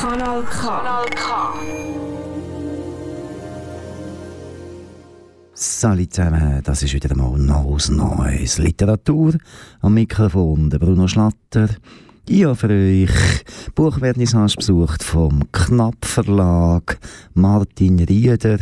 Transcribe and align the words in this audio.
Kanal 0.00 0.44
K. 0.44 0.80
Salut 5.54 6.12
zusammen, 6.12 6.62
das 6.62 6.84
ist 6.84 6.94
wieder 6.94 7.10
einmal 7.10 7.36
Neues 7.36 7.88
Neues. 7.88 8.58
Literatur 8.58 9.34
am 9.80 9.94
Mikrofon, 9.94 10.70
der 10.70 10.78
Bruno 10.78 11.08
Schlatter. 11.08 11.70
Ich 12.28 12.44
habe 12.44 12.54
für 12.54 12.68
euch 12.68 13.44
Buchvernissage 13.74 14.54
besucht 14.58 15.02
vom 15.02 15.50
Knapp 15.50 16.04
Verlag. 16.04 17.00
Martin 17.34 17.98
Rieder 17.98 18.60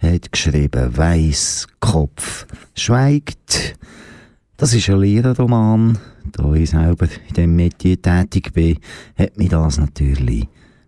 hat 0.00 0.32
geschrieben 0.32 0.94
Weißkopf 0.94 2.46
schweigt. 2.74 3.78
Das 4.58 4.74
ist 4.74 4.90
ein 4.90 5.00
Lehrerroman. 5.00 5.96
Da 6.30 6.52
ich 6.52 6.68
selber 6.68 7.06
in 7.28 7.34
diesem 7.34 7.56
Metier 7.56 8.02
tätig 8.02 8.52
bin, 8.52 8.78
hat 9.16 9.38
mich 9.38 9.48
das 9.48 9.78
natürlich 9.78 10.46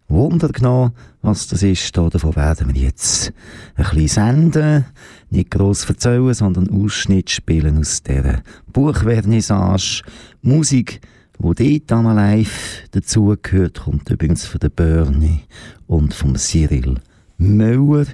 Wunder 0.09 0.49
genommen, 0.49 0.93
was 1.23 1.49
das 1.49 1.63
ist. 1.63 1.97
Davon 1.97 2.37
werden 2.37 2.75
wir 2.75 2.83
jetzt 2.83 3.33
ein 3.75 3.85
bisschen 3.85 4.09
senden. 4.09 4.85
Nicht 5.31 5.51
gross 5.51 5.89
erzählen, 5.89 6.35
sondern 6.35 6.71
Ausschnitt 6.71 7.31
spielen 7.31 7.79
aus 7.79 8.03
dieser 8.03 8.43
Buchvernissage. 8.73 10.03
Musik, 10.43 11.01
die 11.39 11.83
dort 11.87 12.05
live 12.05 12.85
dazugehört, 12.93 13.81
kommt 13.81 14.09
übrigens 14.09 14.47
von 14.47 14.61
der 14.61 14.69
Bernie 14.69 15.43
und 15.87 16.15
vom 16.15 16.37
Cyril 16.37 17.01
Müller. 17.39 18.07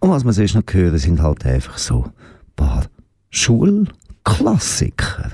Und 0.00 0.10
was 0.10 0.24
wir 0.24 0.32
sonst 0.32 0.54
noch 0.54 0.64
hören, 0.70 0.98
sind 0.98 1.20
halt 1.20 1.44
einfach 1.46 1.78
so 1.78 2.04
ein 2.04 2.12
paar 2.56 2.86
Schulklassiker. 3.30 5.30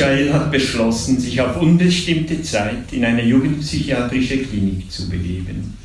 Michael 0.00 0.32
hat 0.32 0.50
beschlossen, 0.50 1.20
sich 1.20 1.38
auf 1.42 1.60
unbestimmte 1.60 2.40
Zeit 2.42 2.90
in 2.90 3.04
eine 3.04 3.22
jugendpsychiatrische 3.22 4.38
Klinik 4.38 4.90
zu 4.90 5.10
begeben. 5.10 5.76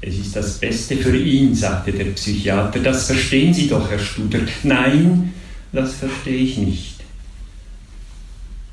Es 0.00 0.18
ist 0.18 0.34
das 0.34 0.58
Beste 0.58 0.96
für 0.96 1.16
ihn, 1.16 1.54
sagte 1.54 1.92
der 1.92 2.06
Psychiater. 2.06 2.80
Das 2.80 3.06
verstehen 3.06 3.54
Sie 3.54 3.68
doch, 3.68 3.88
Herr 3.88 4.00
Studer. 4.00 4.40
Nein, 4.64 5.32
das 5.72 5.94
verstehe 5.94 6.38
ich 6.38 6.58
nicht. 6.58 6.96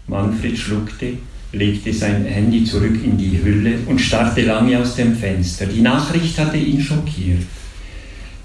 Manfred 0.08 0.58
schluckte, 0.58 1.14
legte 1.52 1.94
sein 1.94 2.26
Handy 2.26 2.64
zurück 2.64 2.98
in 3.04 3.20
die 3.20 3.40
Hülle 3.44 3.76
und 3.86 4.02
starrte 4.02 4.42
lange 4.42 4.80
aus 4.80 4.96
dem 4.96 5.16
Fenster. 5.16 5.68
Die 5.68 5.82
Nachricht 5.82 6.40
hatte 6.40 6.58
ihn 6.58 6.82
schockiert. 6.82 7.46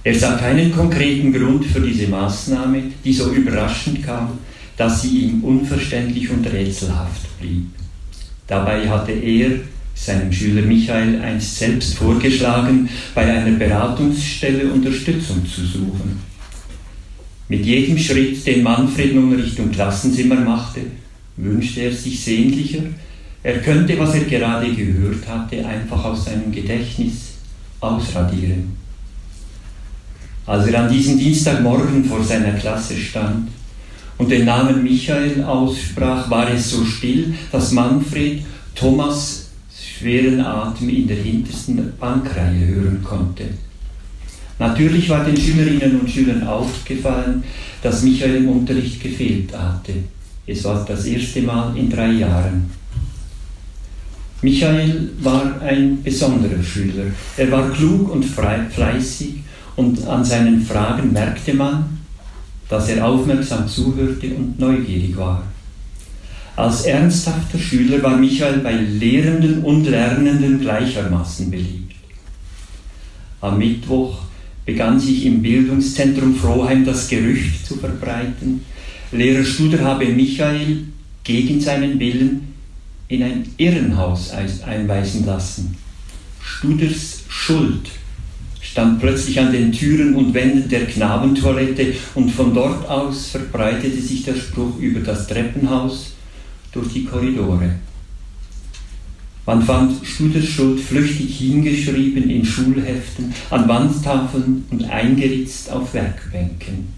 Er 0.02 0.14
sah 0.14 0.36
keinen 0.36 0.70
konkreten 0.70 1.32
Grund 1.32 1.64
für 1.64 1.80
diese 1.80 2.08
Maßnahme, 2.08 2.82
die 3.02 3.14
so 3.14 3.32
überraschend 3.32 4.04
kam, 4.04 4.38
dass 4.76 5.02
sie 5.02 5.20
ihm 5.20 5.44
unverständlich 5.44 6.30
und 6.30 6.46
rätselhaft 6.46 7.38
blieb. 7.40 7.66
Dabei 8.46 8.88
hatte 8.88 9.12
er 9.12 9.50
seinem 9.94 10.32
Schüler 10.32 10.62
Michael 10.62 11.20
einst 11.20 11.56
selbst 11.56 11.96
vorgeschlagen, 11.96 12.88
bei 13.14 13.32
einer 13.32 13.56
Beratungsstelle 13.56 14.72
Unterstützung 14.72 15.46
zu 15.46 15.64
suchen. 15.64 16.18
Mit 17.48 17.64
jedem 17.64 17.96
Schritt, 17.98 18.44
den 18.46 18.62
Manfred 18.62 19.14
nun 19.14 19.34
Richtung 19.34 19.70
Klassenzimmer 19.70 20.36
machte, 20.36 20.80
wünschte 21.36 21.82
er 21.82 21.92
sich 21.92 22.22
sehnlicher, 22.22 22.82
er 23.42 23.58
könnte, 23.58 23.98
was 23.98 24.14
er 24.14 24.24
gerade 24.24 24.72
gehört 24.72 25.28
hatte, 25.28 25.64
einfach 25.66 26.02
aus 26.04 26.24
seinem 26.24 26.50
Gedächtnis 26.50 27.34
ausradieren. 27.78 28.76
Als 30.46 30.66
er 30.66 30.82
an 30.82 30.92
diesem 30.92 31.18
Dienstagmorgen 31.18 32.04
vor 32.04 32.24
seiner 32.24 32.52
Klasse 32.52 32.96
stand 32.96 33.48
und 34.18 34.30
den 34.30 34.44
Namen 34.44 34.82
Michael 34.82 35.42
aussprach, 35.42 36.30
war 36.30 36.50
es 36.52 36.70
so 36.70 36.84
still, 36.84 37.34
dass 37.50 37.72
Manfred 37.72 38.42
Thomas 38.74 39.50
schweren 39.98 40.40
Atem 40.40 40.88
in 40.88 41.08
der 41.08 41.16
hintersten 41.16 41.92
Bankreihe 41.98 42.66
hören 42.66 43.02
konnte. 43.02 43.44
Natürlich 44.58 45.08
war 45.08 45.24
den 45.24 45.36
Schülerinnen 45.36 46.00
und 46.00 46.10
Schülern 46.10 46.46
aufgefallen, 46.46 47.42
dass 47.82 48.02
Michael 48.02 48.36
im 48.36 48.48
Unterricht 48.48 49.02
gefehlt 49.02 49.56
hatte. 49.56 49.92
Es 50.46 50.62
war 50.64 50.84
das 50.84 51.04
erste 51.06 51.42
Mal 51.42 51.76
in 51.76 51.90
drei 51.90 52.12
Jahren. 52.12 52.70
Michael 54.42 55.10
war 55.20 55.60
ein 55.62 56.02
besonderer 56.02 56.62
Schüler. 56.62 57.06
Er 57.36 57.50
war 57.50 57.70
klug 57.70 58.12
und 58.12 58.24
fleißig 58.24 59.36
und 59.76 60.06
an 60.06 60.24
seinen 60.24 60.60
Fragen 60.60 61.12
merkte 61.12 61.54
man, 61.54 61.93
dass 62.68 62.88
er 62.88 63.06
aufmerksam 63.06 63.68
zuhörte 63.68 64.34
und 64.34 64.58
neugierig 64.58 65.16
war. 65.16 65.42
Als 66.56 66.82
ernsthafter 66.82 67.58
Schüler 67.58 68.02
war 68.02 68.16
Michael 68.16 68.58
bei 68.58 68.74
Lehrenden 68.74 69.64
und 69.64 69.84
Lernenden 69.86 70.60
gleichermaßen 70.60 71.50
beliebt. 71.50 71.94
Am 73.40 73.58
Mittwoch 73.58 74.18
begann 74.64 74.98
sich 74.98 75.26
im 75.26 75.42
Bildungszentrum 75.42 76.34
Froheim 76.36 76.84
das 76.84 77.08
Gerücht 77.08 77.66
zu 77.66 77.76
verbreiten, 77.76 78.60
Lehrer 79.14 79.44
Studer 79.44 79.80
habe 79.84 80.06
Michael 80.06 80.86
gegen 81.22 81.60
seinen 81.60 82.00
Willen 82.00 82.54
in 83.06 83.22
ein 83.22 83.48
Irrenhaus 83.58 84.30
einweisen 84.30 85.24
lassen. 85.24 85.76
Studers 86.40 87.22
Schuld 87.28 87.90
stand 88.74 88.98
plötzlich 88.98 89.38
an 89.38 89.52
den 89.52 89.70
Türen 89.70 90.16
und 90.16 90.34
Wänden 90.34 90.68
der 90.68 90.86
Knabentoilette 90.86 91.94
und 92.16 92.28
von 92.28 92.52
dort 92.52 92.90
aus 92.90 93.28
verbreitete 93.28 94.00
sich 94.00 94.24
der 94.24 94.34
Spruch 94.34 94.80
über 94.80 94.98
das 94.98 95.28
Treppenhaus 95.28 96.14
durch 96.72 96.92
die 96.92 97.04
Korridore. 97.04 97.70
Man 99.46 99.62
fand 99.62 100.04
Studers 100.04 100.46
Schuld 100.46 100.80
flüchtig 100.80 101.38
hingeschrieben 101.38 102.28
in 102.28 102.44
Schulheften, 102.44 103.32
an 103.50 103.68
Wandtafeln 103.68 104.64
und 104.68 104.90
eingeritzt 104.90 105.70
auf 105.70 105.94
Werkbänken. 105.94 106.88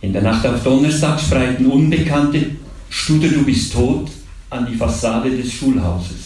In 0.00 0.12
der 0.12 0.22
Nacht 0.22 0.44
auf 0.44 0.60
Donnerstag 0.64 1.20
spreiten 1.20 1.66
Unbekannte 1.66 2.46
Studer, 2.90 3.28
du 3.28 3.44
bist 3.44 3.72
tot 3.72 4.10
an 4.50 4.66
die 4.68 4.76
Fassade 4.76 5.30
des 5.30 5.52
Schulhauses. 5.52 6.25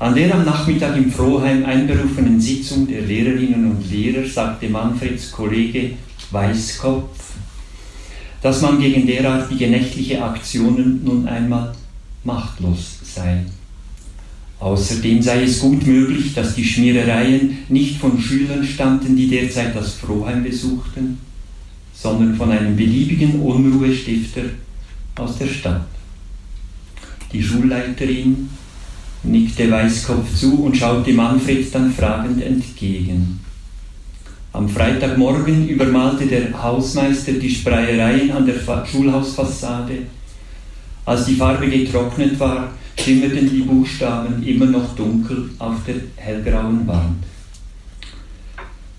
An 0.00 0.14
der 0.14 0.34
am 0.34 0.46
Nachmittag 0.46 0.96
im 0.96 1.12
Froheim 1.12 1.62
einberufenen 1.66 2.40
Sitzung 2.40 2.86
der 2.88 3.02
Lehrerinnen 3.02 3.70
und 3.70 3.90
Lehrer 3.90 4.26
sagte 4.26 4.70
Manfreds 4.70 5.30
Kollege 5.30 5.90
Weißkopf, 6.30 7.34
dass 8.40 8.62
man 8.62 8.80
gegen 8.80 9.06
derartige 9.06 9.68
nächtliche 9.68 10.24
Aktionen 10.24 11.04
nun 11.04 11.28
einmal 11.28 11.74
machtlos 12.24 12.98
sei. 13.02 13.44
Außerdem 14.58 15.20
sei 15.20 15.42
es 15.42 15.60
gut 15.60 15.86
möglich, 15.86 16.32
dass 16.32 16.54
die 16.54 16.64
Schmierereien 16.64 17.58
nicht 17.68 17.98
von 17.98 18.18
Schülern 18.18 18.64
stammten, 18.64 19.14
die 19.14 19.28
derzeit 19.28 19.76
das 19.76 19.96
Froheim 19.96 20.42
besuchten, 20.42 21.18
sondern 21.92 22.36
von 22.36 22.50
einem 22.50 22.74
beliebigen 22.74 23.42
Unruhestifter 23.42 24.44
aus 25.16 25.36
der 25.36 25.48
Stadt. 25.48 25.88
Die 27.34 27.42
Schulleiterin 27.42 28.48
nickte 29.22 29.70
Weißkopf 29.70 30.34
zu 30.34 30.64
und 30.64 30.76
schaute 30.76 31.12
Manfred 31.12 31.74
dann 31.74 31.92
fragend 31.92 32.42
entgegen. 32.42 33.40
Am 34.52 34.68
Freitagmorgen 34.68 35.68
übermalte 35.68 36.26
der 36.26 36.60
Hausmeister 36.60 37.32
die 37.32 37.50
Spreiereien 37.50 38.32
an 38.32 38.46
der 38.46 38.56
Schulhausfassade. 38.84 39.98
Als 41.04 41.26
die 41.26 41.36
Farbe 41.36 41.68
getrocknet 41.68 42.38
war, 42.40 42.72
schimmerten 42.98 43.48
die 43.48 43.62
Buchstaben 43.62 44.42
immer 44.42 44.66
noch 44.66 44.94
dunkel 44.96 45.50
auf 45.58 45.76
der 45.86 45.96
hellgrauen 46.16 46.86
Wand. 46.86 47.24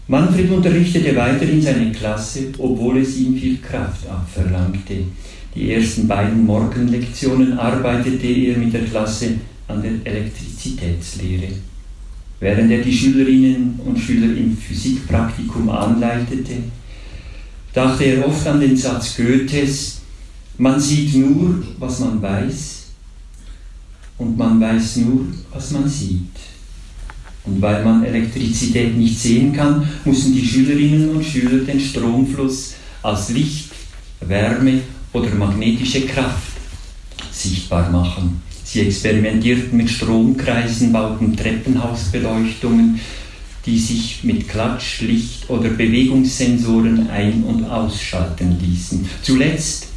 Manfred 0.08 0.52
unterrichtete 0.52 1.16
weiterhin 1.16 1.62
seine 1.62 1.92
Klasse, 1.92 2.48
obwohl 2.58 2.98
es 2.98 3.18
ihm 3.18 3.38
viel 3.38 3.60
Kraft 3.60 4.08
abverlangte. 4.10 5.04
Die 5.54 5.74
ersten 5.74 6.08
beiden 6.08 6.46
Morgenlektionen 6.46 7.58
arbeitete 7.58 8.28
er 8.28 8.58
mit 8.58 8.74
der 8.74 8.86
Klasse 8.86 9.36
an 9.72 9.82
der 9.82 10.14
Elektrizitätslehre. 10.14 11.50
Während 12.40 12.72
er 12.72 12.82
die 12.82 12.94
Schülerinnen 12.94 13.80
und 13.86 14.00
Schüler 14.00 14.36
im 14.36 14.58
Physikpraktikum 14.58 15.70
anleitete, 15.70 16.56
dachte 17.74 18.04
er 18.04 18.28
oft 18.28 18.46
an 18.48 18.60
den 18.60 18.76
Satz 18.76 19.16
Goethes, 19.16 20.02
man 20.58 20.80
sieht 20.80 21.16
nur, 21.16 21.64
was 21.80 22.00
man 22.00 22.22
weiß, 22.22 22.88
und 24.18 24.38
man 24.38 24.60
weiß 24.60 24.98
nur, 24.98 25.28
was 25.54 25.72
man 25.72 25.88
sieht. 25.88 26.36
Und 27.44 27.62
weil 27.62 27.84
man 27.84 28.04
Elektrizität 28.04 28.96
nicht 28.96 29.20
sehen 29.20 29.52
kann, 29.54 29.88
müssen 30.06 30.34
die 30.34 30.46
Schülerinnen 30.46 31.10
und 31.10 31.24
Schüler 31.24 31.64
den 31.64 31.80
Stromfluss 31.80 32.76
als 33.02 33.30
Licht, 33.30 33.72
Wärme 34.20 34.82
oder 35.14 35.34
magnetische 35.36 36.06
Kraft 36.06 36.54
sichtbar 37.32 37.90
machen. 37.90 38.42
Sie 38.72 38.80
experimentierten 38.80 39.76
mit 39.76 39.90
Stromkreisen, 39.90 40.94
bauten 40.94 41.36
Treppenhausbeleuchtungen, 41.36 43.02
die 43.66 43.78
sich 43.78 44.24
mit 44.24 44.48
Klatsch, 44.48 45.02
Licht 45.02 45.50
oder 45.50 45.68
Bewegungssensoren 45.72 47.10
ein- 47.10 47.44
und 47.44 47.66
ausschalten 47.66 48.58
ließen. 48.62 49.06
Zuletzt 49.24 49.88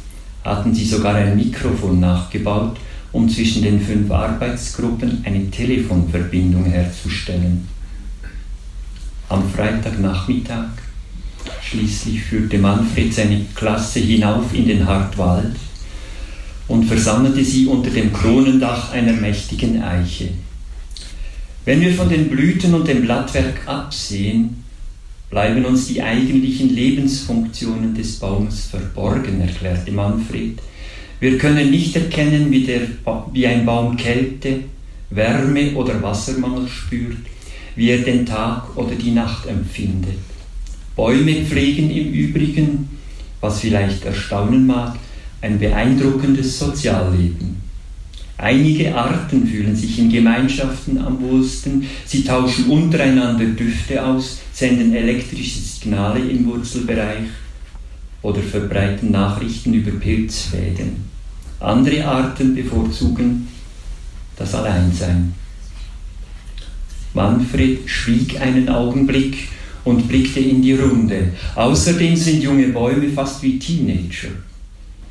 hatten 0.43 0.75
sie 0.75 0.83
sogar 0.83 1.15
ein 1.15 1.37
Mikrofon 1.37 2.01
nachgebaut, 2.01 2.75
um 3.13 3.29
zwischen 3.29 3.63
den 3.63 3.79
fünf 3.79 4.11
Arbeitsgruppen 4.11 5.23
eine 5.23 5.49
Telefonverbindung 5.49 6.65
herzustellen. 6.65 7.65
Am 9.29 9.49
Freitagnachmittag 9.51 10.67
schließlich 11.63 12.23
führte 12.23 12.57
Manfred 12.57 13.13
seine 13.13 13.45
Klasse 13.55 14.01
hinauf 14.01 14.53
in 14.53 14.67
den 14.67 14.85
Hartwald 14.85 15.55
und 16.67 16.85
versammelte 16.85 17.43
sie 17.43 17.67
unter 17.67 17.89
dem 17.89 18.11
Kronendach 18.11 18.91
einer 18.91 19.13
mächtigen 19.13 19.81
Eiche. 19.81 20.29
Wenn 21.65 21.81
wir 21.81 21.93
von 21.93 22.09
den 22.09 22.29
Blüten 22.29 22.73
und 22.73 22.87
dem 22.87 23.01
Blattwerk 23.01 23.67
absehen, 23.67 24.63
bleiben 25.29 25.65
uns 25.65 25.87
die 25.87 26.01
eigentlichen 26.01 26.73
Lebensfunktionen 26.73 27.95
des 27.95 28.19
Baumes 28.19 28.65
verborgen, 28.65 29.41
erklärte 29.41 29.91
Manfred. 29.91 30.59
Wir 31.19 31.37
können 31.37 31.71
nicht 31.71 31.95
erkennen, 31.95 32.51
wie, 32.51 32.65
der, 32.65 32.81
wie 33.33 33.47
ein 33.47 33.65
Baum 33.65 33.97
Kälte, 33.97 34.61
Wärme 35.09 35.73
oder 35.75 36.01
Wassermangel 36.01 36.67
spürt, 36.67 37.17
wie 37.75 37.89
er 37.89 37.99
den 37.99 38.25
Tag 38.25 38.75
oder 38.75 38.95
die 38.95 39.11
Nacht 39.11 39.47
empfindet. 39.47 40.19
Bäume 40.95 41.45
pflegen 41.45 41.89
im 41.89 42.11
Übrigen, 42.11 42.89
was 43.41 43.59
vielleicht 43.59 44.05
erstaunen 44.05 44.65
mag, 44.65 44.95
ein 45.45 45.59
beeindruckendes 45.59 46.57
Sozialleben. 46.57 47.57
Einige 48.37 48.95
Arten 48.95 49.47
fühlen 49.47 49.75
sich 49.75 49.99
in 49.99 50.09
Gemeinschaften 50.09 50.97
am 50.97 51.21
wohlsten, 51.21 51.85
sie 52.05 52.23
tauschen 52.23 52.65
untereinander 52.65 53.45
Düfte 53.45 54.03
aus, 54.03 54.39
senden 54.51 54.93
elektrische 54.95 55.59
Signale 55.59 56.19
im 56.19 56.47
Wurzelbereich 56.47 57.27
oder 58.23 58.41
verbreiten 58.41 59.11
Nachrichten 59.11 59.73
über 59.75 59.91
Pilzfäden. 59.91 61.05
Andere 61.59 62.03
Arten 62.05 62.55
bevorzugen 62.55 63.47
das 64.35 64.53
Alleinsein. 64.55 65.33
Manfred 67.13 67.87
schwieg 67.87 68.41
einen 68.41 68.67
Augenblick 68.67 69.47
und 69.85 70.07
blickte 70.07 70.39
in 70.39 70.61
die 70.63 70.73
Runde. 70.73 71.29
Außerdem 71.55 72.15
sind 72.15 72.41
junge 72.41 72.69
Bäume 72.69 73.09
fast 73.09 73.41
wie 73.43 73.59
Teenager. 73.59 74.29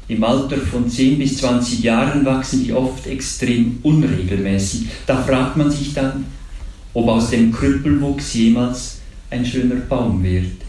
Im 0.07 0.23
Alter 0.23 0.59
von 0.59 0.89
10 0.89 1.19
bis 1.19 1.39
20 1.39 1.83
Jahren 1.83 2.25
wachsen 2.25 2.65
die 2.65 2.73
oft 2.73 3.07
extrem 3.07 3.79
unregelmäßig. 3.83 4.87
Da 5.07 5.23
fragt 5.23 5.57
man 5.57 5.71
sich 5.71 5.95
dann, 5.95 6.27
ob 6.93 7.09
aus 7.09 7.31
dem 7.31 7.51
Krüppelwuchs 7.51 8.35
jemals 8.35 8.99
ein 9.31 9.45
schöner 9.45 9.77
Baum 9.77 10.23
wird. 10.23 10.65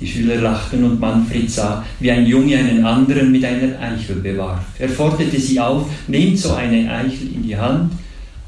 Die 0.00 0.06
Schüler 0.06 0.36
lachten 0.36 0.82
und 0.82 0.98
Manfred 0.98 1.50
sah, 1.50 1.84
wie 2.00 2.10
ein 2.10 2.26
Junge 2.26 2.56
einen 2.56 2.84
anderen 2.84 3.30
mit 3.30 3.44
einer 3.44 3.78
Eichel 3.78 4.16
bewarf. 4.16 4.64
Er 4.78 4.88
forderte 4.88 5.38
sie 5.38 5.60
auf, 5.60 5.86
nehmt 6.08 6.38
so 6.38 6.54
eine 6.54 6.90
Eichel 6.90 7.32
in 7.34 7.42
die 7.42 7.56
Hand. 7.56 7.92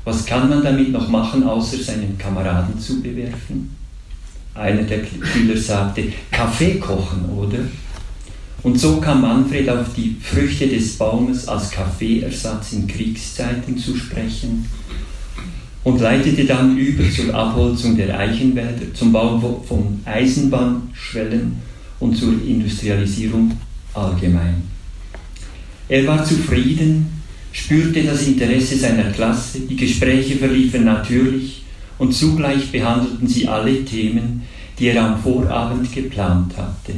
Was 0.04 0.26
kann 0.26 0.48
man 0.48 0.64
damit 0.64 0.90
noch 0.90 1.08
machen, 1.08 1.44
außer 1.44 1.76
seinen 1.76 2.16
Kameraden 2.18 2.78
zu 2.80 3.02
bewerfen? 3.02 3.76
Einer 4.54 4.82
der 4.82 5.00
Schüler 5.04 5.56
sagte, 5.56 6.04
Kaffee 6.30 6.78
kochen, 6.78 7.26
oder? 7.26 7.58
Und 8.62 8.78
so 8.78 9.00
kam 9.00 9.22
Manfred 9.22 9.68
auf 9.68 9.94
die 9.96 10.16
Früchte 10.20 10.68
des 10.68 10.96
Baumes 10.96 11.48
als 11.48 11.70
Kaffeeersatz 11.70 12.72
in 12.72 12.86
Kriegszeiten 12.86 13.76
zu 13.76 13.96
sprechen 13.96 14.66
und 15.82 16.00
leitete 16.00 16.44
dann 16.44 16.76
über 16.78 17.10
zur 17.10 17.34
Abholzung 17.34 17.96
der 17.96 18.16
Eichenwälder, 18.16 18.94
zum 18.94 19.12
Bau 19.12 19.62
von 19.66 20.00
Eisenbahnschwellen 20.04 21.56
und 21.98 22.16
zur 22.16 22.34
Industrialisierung 22.46 23.52
allgemein. 23.94 24.62
Er 25.88 26.06
war 26.06 26.24
zufrieden, 26.24 27.22
spürte 27.50 28.04
das 28.04 28.26
Interesse 28.26 28.76
seiner 28.76 29.10
Klasse, 29.10 29.60
die 29.60 29.76
Gespräche 29.76 30.36
verliefen 30.36 30.84
natürlich 30.84 31.64
und 31.98 32.14
zugleich 32.14 32.70
behandelten 32.70 33.26
sie 33.26 33.48
alle 33.48 33.84
Themen, 33.84 34.42
die 34.78 34.86
er 34.86 35.04
am 35.04 35.20
Vorabend 35.20 35.92
geplant 35.92 36.56
hatte. 36.56 36.94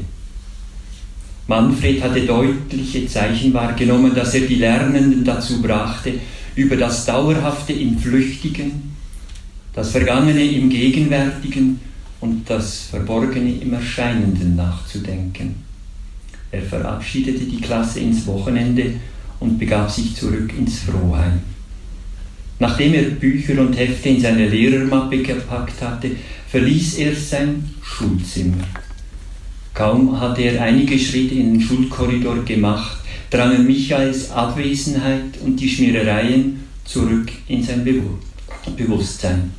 Manfred 1.46 2.02
hatte 2.02 2.22
deutliche 2.22 3.06
Zeichen 3.06 3.52
wahrgenommen, 3.52 4.14
dass 4.14 4.34
er 4.34 4.42
die 4.42 4.54
Lernenden 4.54 5.24
dazu 5.24 5.60
brachte, 5.60 6.14
über 6.54 6.76
das 6.76 7.04
Dauerhafte 7.04 7.74
im 7.74 7.98
Flüchtigen, 7.98 8.94
das 9.74 9.90
Vergangene 9.90 10.42
im 10.42 10.70
Gegenwärtigen 10.70 11.80
und 12.20 12.48
das 12.48 12.84
Verborgene 12.90 13.56
im 13.60 13.74
Erscheinenden 13.74 14.56
nachzudenken. 14.56 15.56
Er 16.50 16.62
verabschiedete 16.62 17.44
die 17.44 17.60
Klasse 17.60 18.00
ins 18.00 18.26
Wochenende 18.26 18.94
und 19.40 19.58
begab 19.58 19.90
sich 19.90 20.14
zurück 20.16 20.50
ins 20.56 20.78
Frohheim. 20.78 21.40
Nachdem 22.60 22.94
er 22.94 23.02
Bücher 23.10 23.60
und 23.60 23.76
Hefte 23.76 24.08
in 24.10 24.20
seine 24.20 24.48
Lehrermappe 24.48 25.18
gepackt 25.18 25.82
hatte, 25.82 26.12
verließ 26.48 26.94
er 26.98 27.14
sein 27.14 27.68
Schulzimmer. 27.82 28.64
Kaum 29.74 30.20
hatte 30.20 30.42
er 30.42 30.62
einige 30.62 30.96
Schritte 30.96 31.34
in 31.34 31.54
den 31.54 31.60
Schulkorridor 31.60 32.44
gemacht, 32.44 32.98
drangen 33.28 33.66
Michaels 33.66 34.30
Abwesenheit 34.30 35.36
und 35.44 35.56
die 35.56 35.68
Schmierereien 35.68 36.60
zurück 36.84 37.32
in 37.48 37.60
sein 37.60 37.84
Bewusstsein. 38.76 39.50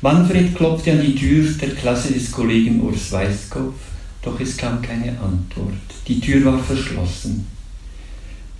Manfred 0.00 0.54
klopfte 0.54 0.92
an 0.92 1.02
die 1.02 1.16
Tür 1.16 1.44
der 1.60 1.70
Klasse 1.70 2.12
des 2.12 2.30
Kollegen 2.30 2.80
Urs 2.80 3.10
Weißkopf, 3.10 3.74
doch 4.22 4.38
es 4.38 4.56
kam 4.56 4.80
keine 4.80 5.10
Antwort. 5.10 5.74
Die 6.06 6.20
Tür 6.20 6.44
war 6.44 6.58
verschlossen. 6.58 7.46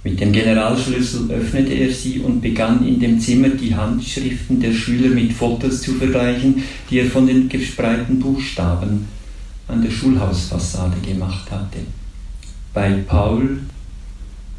Mit 0.03 0.19
dem 0.19 0.33
Generalschlüssel 0.33 1.31
öffnete 1.31 1.73
er 1.73 1.93
sie 1.93 2.19
und 2.19 2.41
begann 2.41 2.87
in 2.87 2.99
dem 2.99 3.21
Zimmer 3.21 3.51
die 3.51 3.75
Handschriften 3.75 4.61
der 4.61 4.73
Schüler 4.73 5.11
mit 5.15 5.33
Fotos 5.33 5.83
zu 5.83 5.95
vergleichen, 5.95 6.65
die 6.91 6.99
er 6.99 7.07
von 7.07 7.29
den 7.29 7.49
gespreiten 7.49 8.19
Buchstaben 8.19 9.14
an 9.69 9.83
der 9.83 9.91
Schulhausfassade 9.91 10.97
gemacht 11.01 11.51
hatte. 11.51 11.79
Bei 12.73 12.93
Paul 13.07 13.59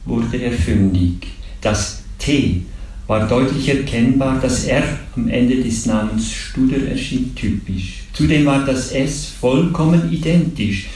wurde 0.06 0.38
er 0.38 0.52
fündig. 0.52 1.28
Das 1.62 2.04
T 2.18 2.64
war 3.08 3.28
deutlich 3.28 3.70
erkennbar, 3.70 4.40
das 4.42 4.66
R 4.66 4.84
am 5.16 5.28
Ende 5.28 5.62
des 5.62 5.86
Namens 5.86 6.32
Studer 6.32 6.88
erschien 6.88 7.36
typisch. 7.36 8.04
Zudem 8.14 8.46
war 8.46 8.66
das 8.66 8.92
S 8.92 9.28
vollkommen 9.40 10.12
identisch. 10.12 10.88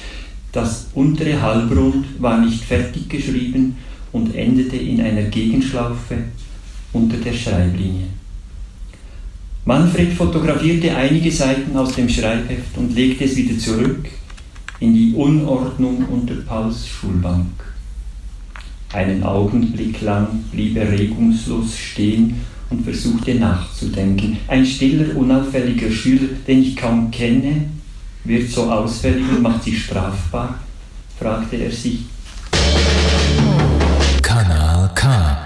Das 0.52 0.88
untere 0.94 1.40
Halbrund 1.40 2.06
war 2.20 2.44
nicht 2.44 2.64
fertig 2.64 3.08
geschrieben 3.08 3.78
und 4.12 4.34
endete 4.34 4.78
in 4.78 5.00
einer 5.02 5.24
Gegenschlaufe 5.24 6.18
unter 6.94 7.18
der 7.18 7.34
Schreiblinie. 7.34 8.08
Manfred 9.70 10.14
fotografierte 10.14 10.96
einige 10.96 11.32
Seiten 11.32 11.78
aus 11.78 11.94
dem 11.94 12.10
Schreibheft 12.10 12.76
und 12.76 12.96
legte 12.96 13.26
es 13.26 13.36
wieder 13.36 13.56
zurück 13.60 14.04
in 14.80 14.96
die 14.96 15.14
Unordnung 15.14 16.06
unter 16.10 16.34
Pauls 16.38 16.88
Schulbank. 16.88 17.52
Einen 18.92 19.22
Augenblick 19.22 20.02
lang 20.02 20.46
blieb 20.52 20.76
er 20.76 20.92
regungslos 20.92 21.78
stehen 21.78 22.42
und 22.72 22.84
versuchte 22.84 23.36
nachzudenken. 23.36 24.38
Ein 24.48 24.66
stiller, 24.66 25.16
unauffälliger 25.16 25.92
Schüler, 25.92 26.30
den 26.48 26.64
ich 26.64 26.76
kaum 26.76 27.12
kenne, 27.12 27.66
wird 28.24 28.50
so 28.50 28.72
ausfällig 28.72 29.30
und 29.30 29.44
macht 29.44 29.66
sich 29.66 29.86
strafbar, 29.86 30.58
fragte 31.20 31.58
er 31.58 31.72
sich. 31.72 32.06
Kanal 34.24 34.90
K. 34.96 35.39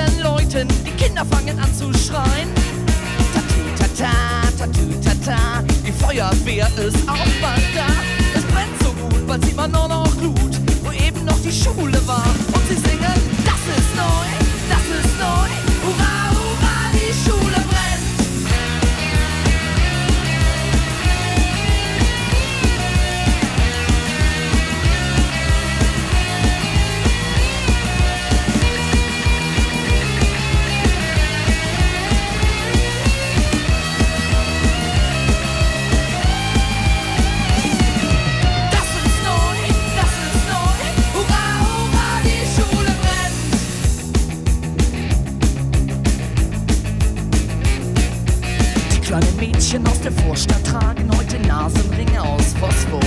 alten 0.00 0.20
Leuten, 0.22 0.68
die 0.86 0.90
Kinder 0.92 1.24
fangen 1.24 1.58
an 1.58 1.74
zu 1.74 1.92
schreien. 1.92 2.48
Tatütata, 3.34 4.12
tatütata, 4.58 5.62
die 5.86 5.92
Feuerwehr 5.92 6.68
ist 6.78 7.08
auch 7.08 7.32
bald 7.40 7.68
da. 7.74 7.86
Es 8.34 8.44
brennt 8.44 8.82
so 8.82 8.92
gut, 8.92 9.28
weil 9.28 9.42
sie 9.44 9.54
man 9.54 9.70
nur 9.70 9.88
noch 9.88 10.16
Glut, 10.18 10.60
wo 10.82 10.90
eben 10.92 11.24
noch 11.24 11.40
die 11.42 11.52
Schule 11.52 12.00
war. 12.06 12.24
Und 12.52 12.68
sie 12.68 12.76
singen, 12.76 13.20
das 13.44 13.62
ist 13.76 13.96
neu, 13.96 14.26
das 14.68 15.04
ist 15.04 15.18
neu, 15.18 15.48
hurra! 15.84 16.19
Vorstadt 50.30 50.64
tragen 50.64 51.10
heute 51.18 51.40
Nasenringe 51.40 52.22
aus 52.22 52.54
Phosphor. 52.60 53.00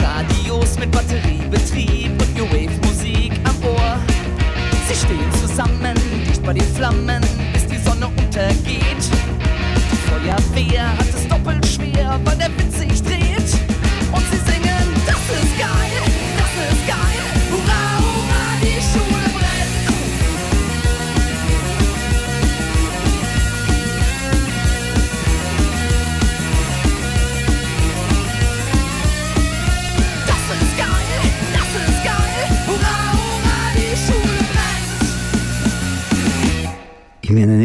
Radios 0.00 0.78
mit 0.78 0.90
Batteriebetrieb 0.90 2.10
und 2.10 2.34
New 2.34 2.46
Wave 2.46 2.72
Musik 2.86 3.34
am 3.44 3.54
Ohr. 3.62 3.98
Sie 4.88 4.94
stehen 4.94 5.30
zusammen, 5.42 5.94
dicht 6.26 6.42
bei 6.42 6.54
den 6.54 6.64
Flammen, 6.74 7.20
bis 7.52 7.66
die 7.66 7.76
Sonne 7.76 8.06
untergeht. 8.06 9.04
Die 9.92 10.08
Feuerwehr 10.08 10.96
hat 10.96 11.08
es 11.14 11.28
doppelt 11.28 11.66
schwer, 11.66 12.18
weil 12.24 12.38
der 12.38 12.48
Wind 12.56 12.72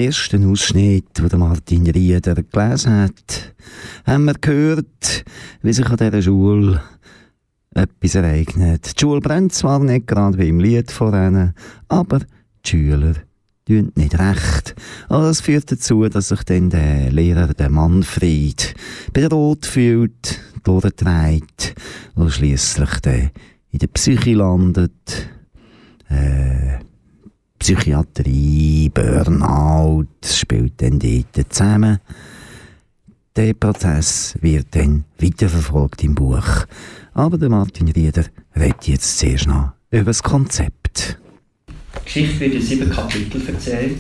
ersten 0.08 0.50
Ausschnitt, 0.50 1.18
den 1.18 1.40
Martin 1.40 1.86
Rieder 1.86 2.36
gelesen 2.36 2.94
hat, 2.94 3.54
haben 4.06 4.24
wir 4.24 4.36
gehört, 4.36 5.26
wie 5.62 5.74
sich 5.74 5.86
an 5.86 5.98
dieser 5.98 6.22
Schule 6.22 6.82
etwas 7.76 8.16
ereignet. 8.16 8.94
Die 8.96 9.02
Schule 9.02 9.20
brennt 9.20 9.54
zwar 9.54 9.80
nicht 9.80 10.08
gerade 10.08 10.38
wie 10.38 10.48
im 10.48 10.62
Lied 10.62 10.92
vorhin, 10.92 11.54
aber 11.90 12.20
die 12.20 12.70
Schüler 12.70 13.16
tun 13.66 13.92
nicht 13.96 14.18
recht. 14.18 14.76
Also 15.10 15.28
das 15.28 15.42
führt 15.42 15.70
dazu, 15.74 16.08
dass 16.08 16.30
sich 16.30 16.44
dann 16.44 16.70
der 16.70 17.12
Lehrer, 17.12 17.54
der 17.54 17.70
Manfred, 17.70 18.76
bedroht 19.12 19.66
fühlt, 19.66 20.40
durchdreht 20.64 21.76
und 22.16 22.32
schliesslich 22.32 23.02
in 23.72 23.80
der 23.80 23.88
Psyche 23.88 24.36
landet. 24.36 25.28
Äh, 26.10 26.80
Psychiatrie, 27.60 28.90
Burnout, 28.90 30.08
spielt 30.26 30.82
dann 30.82 31.00
dort 31.00 31.54
zusammen. 31.54 32.00
Der 33.36 33.54
Prozess 33.54 34.36
wird 34.42 34.68
dann 34.72 35.04
weiterverfolgt 35.20 36.04
im 36.04 36.16
Buch. 36.16 36.66
Aber 37.14 37.38
der 37.38 37.50
Martin 37.50 37.90
Rieder 37.90 38.26
redet 38.56 38.88
jetzt 38.88 39.20
zuerst 39.20 39.48
noch 39.48 39.72
über 39.92 40.06
das 40.06 40.24
Konzept. 40.24 41.20
Die 42.00 42.06
Geschichte 42.06 42.40
wird 42.40 42.54
in 42.56 42.62
sieben 42.62 42.90
Kapitel 42.90 43.48
erzählt 43.48 44.00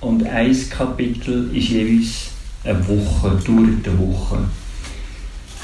und 0.00 0.26
ein 0.26 0.56
Kapitel 0.70 1.54
ist 1.56 1.68
jeweils 1.68 2.30
eine 2.64 2.86
Woche, 2.88 3.30
dauert 3.30 3.86
eine 3.86 3.98
Woche. 3.98 4.38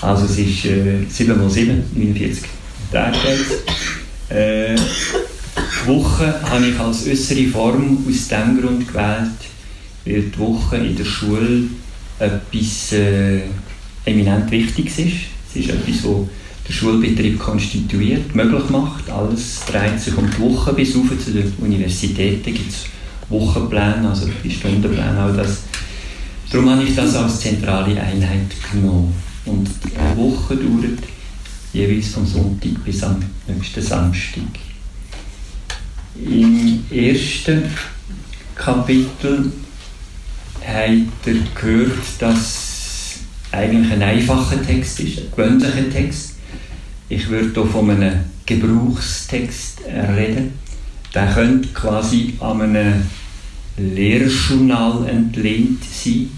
Also 0.01 0.27
es 0.27 0.39
ist 0.39 0.65
äh, 0.65 1.05
7 1.09 1.37
mal 1.37 1.51
7, 1.51 1.83
49 1.95 2.45
Tage 2.93 3.19
äh, 4.31 4.77
Woche 5.87 6.41
habe 6.43 6.67
ich 6.67 6.79
als 6.79 7.07
äußere 7.07 7.47
Form 7.49 8.05
aus 8.09 8.29
dem 8.29 8.61
Grund 8.61 8.89
gewählt, 8.89 9.31
weil 10.05 10.23
die 10.23 10.39
Woche 10.39 10.77
in 10.77 10.97
der 10.97 11.05
Schule 11.05 11.65
etwas 12.19 12.93
äh, 12.93 13.43
eminent 14.05 14.51
Wichtiges 14.51 14.99
ist. 14.99 15.15
Es 15.51 15.57
ist 15.57 15.71
etwas, 15.71 16.05
was 16.05 16.27
der 16.67 16.73
Schulbetrieb 16.73 17.39
konstituiert, 17.39 18.35
möglich 18.35 18.69
macht. 18.71 19.09
Alles 19.11 19.61
dreht 19.71 20.01
sich 20.01 20.17
um 20.17 20.29
die 20.31 20.39
Woche 20.41 20.73
bis 20.75 20.95
rauf 20.95 21.09
zu 21.25 21.33
den 21.33 21.53
Universitäten 21.61 22.53
gibt 22.53 22.71
es 22.71 22.85
Wochenpläne, 23.31 24.09
also 24.09 24.29
die 24.43 24.51
Stundenpläne, 24.51 25.19
all 25.19 25.37
das. 25.37 25.63
Darum 26.51 26.71
habe 26.71 26.83
ich 26.83 26.95
das 26.95 27.15
als 27.15 27.41
zentrale 27.41 28.01
Einheit 28.01 28.49
genommen. 28.73 29.13
Und 29.45 29.69
die 29.85 30.17
Woche 30.19 30.57
dauert 30.57 30.99
jeweils 31.73 32.09
vom 32.09 32.27
Sonntag 32.27 32.85
bis 32.85 33.03
am 33.03 33.17
nächsten 33.47 33.83
Samstag. 33.83 34.68
Im 36.25 36.85
ersten 36.91 37.63
Kapitel 38.57 39.53
habt 40.67 41.27
ihr 41.27 41.43
gehört, 41.55 41.99
dass 42.19 43.19
eigentlich 43.53 43.93
ein 43.93 44.03
einfacher 44.03 44.61
Text 44.61 44.99
ist, 45.01 45.19
ein 45.19 45.31
gewöhnlicher 45.31 45.89
Text. 45.91 46.35
Ich 47.09 47.29
würde 47.29 47.53
hier 47.55 47.67
von 47.71 47.91
einem 47.91 48.25
Gebrauchstext 48.45 49.83
reden. 49.87 50.55
Der 51.15 51.33
könnte 51.33 51.69
quasi 51.69 52.35
an 52.41 52.63
einem 52.63 53.07
Lehrjournal 53.77 55.09
entlehnt 55.09 55.85
sein. 55.85 56.31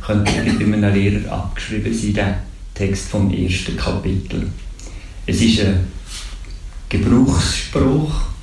Könnte 0.00 0.32
bei 0.32 0.64
einem 0.64 0.94
Lehrer 0.94 1.30
abgeschrieben 1.30 1.92
sein, 1.92 2.14
der 2.14 2.42
Text 2.74 3.08
vom 3.08 3.30
ersten 3.30 3.76
Kapitel. 3.76 4.48
Es 5.26 5.42
ist 5.42 5.60
ein 5.60 5.86
Gebrauchsspruch. 6.88 8.35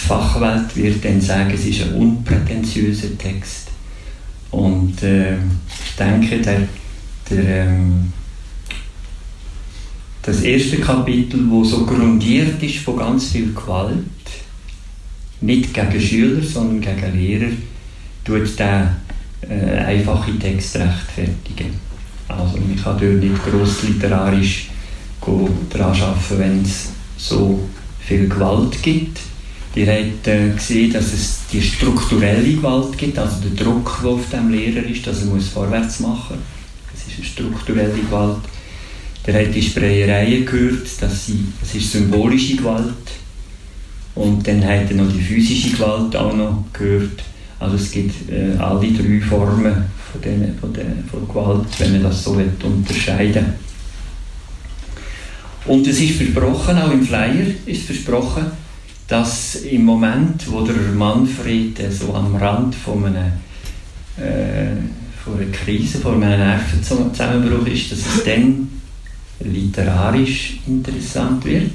Die 0.00 0.06
Fachwelt 0.06 0.76
wird 0.76 1.04
dann 1.04 1.20
sagen, 1.20 1.52
es 1.54 1.66
ist 1.66 1.82
ein 1.82 1.94
unprätentiöser 1.94 3.18
Text. 3.18 3.68
Und 4.50 5.02
äh, 5.02 5.34
ich 5.34 5.96
denke, 5.98 6.40
der, 6.40 6.68
der, 7.28 7.66
ähm, 7.66 8.12
das 10.22 10.40
erste 10.40 10.78
Kapitel, 10.78 11.40
wo 11.48 11.64
so 11.64 11.84
grundiert 11.84 12.62
ist 12.62 12.78
von 12.78 12.98
ganz 12.98 13.30
viel 13.30 13.52
Gewalt, 13.52 14.04
nicht 15.40 15.72
gegen 15.72 16.00
Schüler, 16.00 16.42
sondern 16.42 16.80
gegen 16.80 17.18
Lehrer, 17.18 17.52
tut 18.24 18.58
der 18.58 18.96
äh, 19.48 19.78
einfache 19.78 20.38
Text 20.38 20.76
rechtfertigen. 20.76 21.74
Also 22.28 22.58
man 22.58 22.76
kann 22.76 22.98
dort 22.98 23.22
nicht 23.22 23.44
gross 23.44 23.82
literarisch 23.82 24.68
daran 25.70 26.00
arbeiten, 26.00 26.38
wenn 26.38 26.62
es 26.62 26.90
so 27.16 27.68
viel 28.00 28.28
Gewalt 28.28 28.82
gibt. 28.82 29.18
Ihr 29.74 29.86
habt 29.86 30.26
äh, 30.26 30.50
gesehen, 30.50 30.92
dass 30.92 31.12
es 31.12 31.40
die 31.52 31.62
strukturelle 31.62 32.54
Gewalt 32.54 32.98
gibt, 32.98 33.16
also 33.18 33.36
der 33.40 33.64
Druck, 33.64 34.00
der 34.02 34.10
auf 34.10 34.28
dem 34.30 34.50
Lehrer 34.50 34.84
ist, 34.84 35.06
dass 35.06 35.20
er 35.20 35.26
muss 35.26 35.48
vorwärts 35.48 36.00
machen 36.00 36.36
muss. 36.36 36.92
Das 36.92 37.06
ist 37.06 37.18
eine 37.18 37.26
strukturelle 37.26 38.00
Gewalt. 38.00 38.38
Ihr 39.26 39.34
habt 39.34 39.54
die 39.54 39.62
Sprayereien 39.62 40.44
gehört, 40.44 40.88
dass 41.00 41.26
sie, 41.26 41.44
das 41.60 41.74
ist 41.74 41.92
symbolische 41.92 42.56
Gewalt. 42.56 42.94
Und 44.16 44.46
dann 44.46 44.64
habt 44.64 44.90
ihr 44.90 44.96
noch 44.96 45.12
die 45.12 45.22
physische 45.22 45.70
Gewalt 45.70 46.16
auch 46.16 46.34
noch 46.34 46.64
gehört. 46.72 47.22
Also 47.60 47.76
es 47.76 47.92
gibt 47.92 48.28
äh, 48.28 48.56
alle 48.58 48.90
drei 48.90 49.20
Formen 49.20 49.84
von, 50.10 50.20
den, 50.22 50.58
von, 50.58 50.72
den, 50.72 51.04
von 51.08 51.28
Gewalt, 51.28 51.68
wenn 51.78 51.92
man 51.92 52.02
das 52.04 52.24
so 52.24 52.36
will, 52.36 52.50
unterscheiden 52.62 53.54
Und 55.66 55.86
es 55.86 56.00
ist 56.00 56.16
versprochen, 56.16 56.78
auch 56.78 56.90
im 56.90 57.04
Flyer 57.04 57.46
ist 57.66 57.84
versprochen, 57.84 58.46
dass 59.10 59.56
im 59.56 59.84
Moment, 59.84 60.48
wo 60.48 60.60
der 60.60 60.76
Manfred 60.94 61.80
äh, 61.80 61.90
so 61.90 62.14
am 62.14 62.36
Rand 62.36 62.76
von 62.76 63.04
einer, 63.06 63.32
äh, 64.16 64.76
von 65.24 65.34
einer 65.34 65.50
Krise, 65.50 65.98
von 65.98 66.22
einem 66.22 66.38
Nervenzusammenbruch 66.38 67.66
ist, 67.66 67.90
dass 67.90 67.98
es 67.98 68.24
dann 68.24 68.68
literarisch 69.40 70.60
interessant 70.64 71.44
wird. 71.44 71.72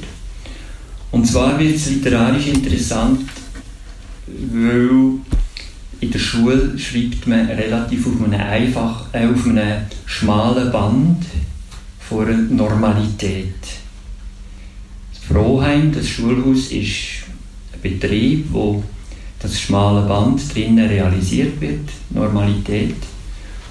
Und 1.11 1.27
zwar 1.27 1.59
wird 1.59 1.75
es 1.75 1.89
literarisch 1.89 2.47
interessant, 2.47 3.29
weil 4.27 5.19
in 5.99 6.11
der 6.11 6.19
Schule 6.19 6.79
schreibt 6.79 7.27
man 7.27 7.47
relativ 7.47 8.07
auf 8.07 8.23
einem, 8.23 8.39
einfach, 8.39 9.13
äh, 9.13 9.27
auf 9.27 9.45
einem 9.45 9.81
schmalen 10.05 10.71
Band 10.71 11.25
einer 12.09 12.37
Normalität. 12.37 13.55
Das 15.13 15.23
Froheim, 15.25 15.91
das 15.91 16.07
Schulhaus, 16.07 16.71
ist 16.71 17.24
Betrieb, 17.85 18.47
wo 18.51 18.83
das 19.39 19.59
schmale 19.61 20.07
Band 20.07 20.41
drinnen 20.55 20.87
realisiert 20.87 21.61
wird, 21.61 21.87
Normalität. 22.09 22.95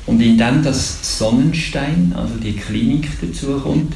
Und 0.07 0.20
indem 0.20 0.62
das 0.62 1.18
Sonnenstein, 1.18 2.12
also 2.14 2.35
die 2.37 2.53
Klinik 2.53 3.09
dazu 3.20 3.59
kommt, 3.59 3.92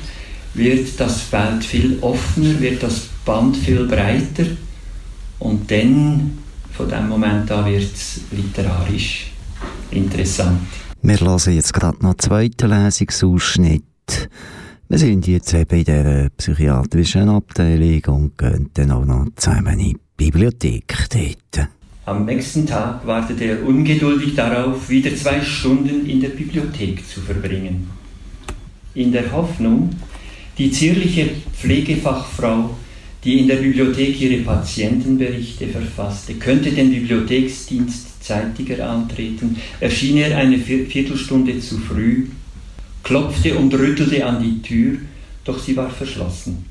wird 0.55 0.89
das 0.99 1.21
Feld 1.21 1.63
viel 1.63 1.99
offener, 2.01 2.59
wird 2.59 2.83
das 2.83 3.03
Band 3.25 3.57
viel 3.57 3.87
breiter 3.87 4.47
und 5.39 5.71
dann, 5.71 6.39
von 6.73 6.89
dem 6.89 7.09
Moment 7.09 7.49
an, 7.53 7.67
wird 7.67 7.95
es 7.95 8.23
literarisch 8.33 9.31
interessant. 9.93 10.67
Wir 11.03 11.21
hören 11.21 11.55
jetzt 11.55 11.73
gerade 11.73 11.99
noch 11.99 12.11
einen 12.11 12.19
zweiten 12.19 12.71
Lesungsausschnitt. 12.71 13.85
Wir 14.89 14.99
sind 14.99 15.29
jetzt 15.29 15.55
eben 15.55 15.79
in 15.79 15.85
dieser 15.85 16.31
psychiatrischen 16.31 17.29
Abteilung 17.29 18.03
und 18.07 18.39
gehen 18.39 18.71
dann 18.75 18.91
auch 18.91 19.05
noch 19.05 19.27
zusammen 19.37 19.79
in 19.79 19.99
Bibliothek 20.19 21.07
dort. 21.13 21.69
Am 22.05 22.25
nächsten 22.25 22.67
Tag 22.67 23.07
wartete 23.07 23.45
er 23.45 23.65
ungeduldig 23.65 24.35
darauf, 24.35 24.91
wieder 24.91 25.15
zwei 25.15 25.41
Stunden 25.41 26.11
in 26.11 26.21
der 26.21 26.31
Bibliothek 26.31 27.07
zu 27.07 27.21
verbringen. 27.21 27.89
In 28.95 29.13
der 29.13 29.31
Hoffnung, 29.31 29.91
die 30.59 30.73
zierliche 30.73 31.31
Pflegefachfrau, 31.53 32.77
die 33.23 33.39
in 33.39 33.47
der 33.47 33.59
Bibliothek 33.59 34.21
ihre 34.21 34.43
Patientenberichte 34.43 35.69
verfasste, 35.69 36.35
könnte 36.35 36.73
den 36.73 36.91
Bibliotheksdienst 36.91 38.25
zeitiger 38.25 38.91
antreten, 38.91 39.57
erschien 39.79 40.17
er 40.17 40.37
eine 40.37 40.59
Viertelstunde 40.59 41.61
zu 41.61 41.79
früh, 41.79 42.27
klopfte 43.05 43.57
und 43.57 43.73
rüttelte 43.73 44.27
an 44.27 44.43
die 44.43 44.63
Tür, 44.63 44.99
doch 45.45 45.61
sie 45.61 45.77
war 45.77 45.91
verschlossen. 45.91 46.65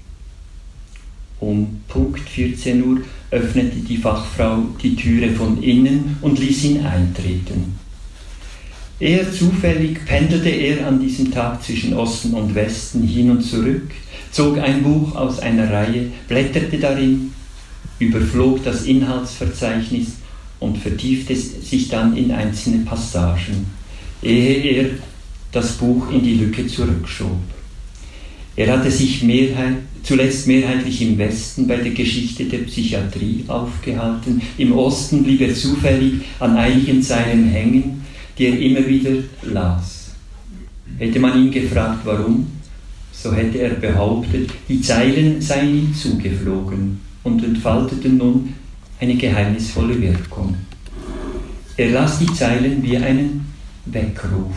Um 1.39 1.81
Punkt 1.87 2.27
14 2.27 2.83
Uhr 2.83 3.01
öffnete 3.31 3.77
die 3.77 3.97
Fachfrau 3.97 4.63
die 4.81 4.95
Türe 4.95 5.31
von 5.31 5.61
innen 5.61 6.17
und 6.21 6.39
ließ 6.39 6.63
ihn 6.65 6.85
eintreten. 6.85 7.77
Eher 8.99 9.31
zufällig 9.31 10.05
pendelte 10.05 10.49
er 10.49 10.87
an 10.87 10.99
diesem 10.99 11.31
Tag 11.31 11.63
zwischen 11.63 11.93
Osten 11.93 12.33
und 12.33 12.55
Westen 12.55 13.03
hin 13.03 13.29
und 13.29 13.43
zurück, 13.43 13.91
zog 14.31 14.57
ein 14.57 14.81
Buch 14.81 15.15
aus 15.15 15.39
einer 15.39 15.71
Reihe, 15.71 16.07
blätterte 16.27 16.79
darin, 16.79 17.31
überflog 17.99 18.63
das 18.63 18.85
Inhaltsverzeichnis 18.85 20.13
und 20.59 20.77
vertiefte 20.77 21.35
sich 21.35 21.89
dann 21.89 22.17
in 22.17 22.31
einzelne 22.31 22.85
Passagen, 22.85 23.67
ehe 24.23 24.55
er 24.55 24.89
das 25.51 25.73
Buch 25.73 26.11
in 26.11 26.23
die 26.23 26.35
Lücke 26.35 26.65
zurückschob. 26.65 27.37
Er 28.55 28.75
hatte 28.75 28.89
sich 28.89 29.21
mehrheit, 29.21 29.77
zuletzt 30.07 30.47
mehrheitlich 30.47 31.01
im 31.01 31.17
Westen 31.17 31.67
bei 31.67 31.75
der 31.75 31.91
Geschichte 31.91 32.45
der 32.45 32.59
Psychiatrie 32.59 33.43
aufgehalten. 33.49 34.41
Im 34.57 34.71
Osten 34.71 35.21
blieb 35.23 35.41
er 35.41 35.53
zufällig 35.53 36.21
an 36.39 36.55
einigen 36.55 37.03
Zeilen 37.03 37.49
hängen, 37.49 38.05
die 38.37 38.45
er 38.45 38.57
immer 38.57 38.87
wieder 38.87 39.11
las. 39.41 40.11
Hätte 40.97 41.19
man 41.19 41.37
ihn 41.37 41.51
gefragt, 41.51 42.05
warum, 42.05 42.47
so 43.11 43.33
hätte 43.33 43.57
er 43.57 43.71
behauptet, 43.71 44.49
die 44.69 44.79
Zeilen 44.79 45.41
seien 45.41 45.77
ihm 45.77 45.93
zugeflogen 45.93 47.01
und 47.23 47.43
entfalteten 47.43 48.17
nun 48.17 48.53
eine 49.01 49.15
geheimnisvolle 49.15 50.01
Wirkung. 50.01 50.55
Er 51.75 51.89
las 51.91 52.19
die 52.19 52.33
Zeilen 52.33 52.81
wie 52.81 52.95
einen 52.95 53.45
Weckruf. 53.85 54.55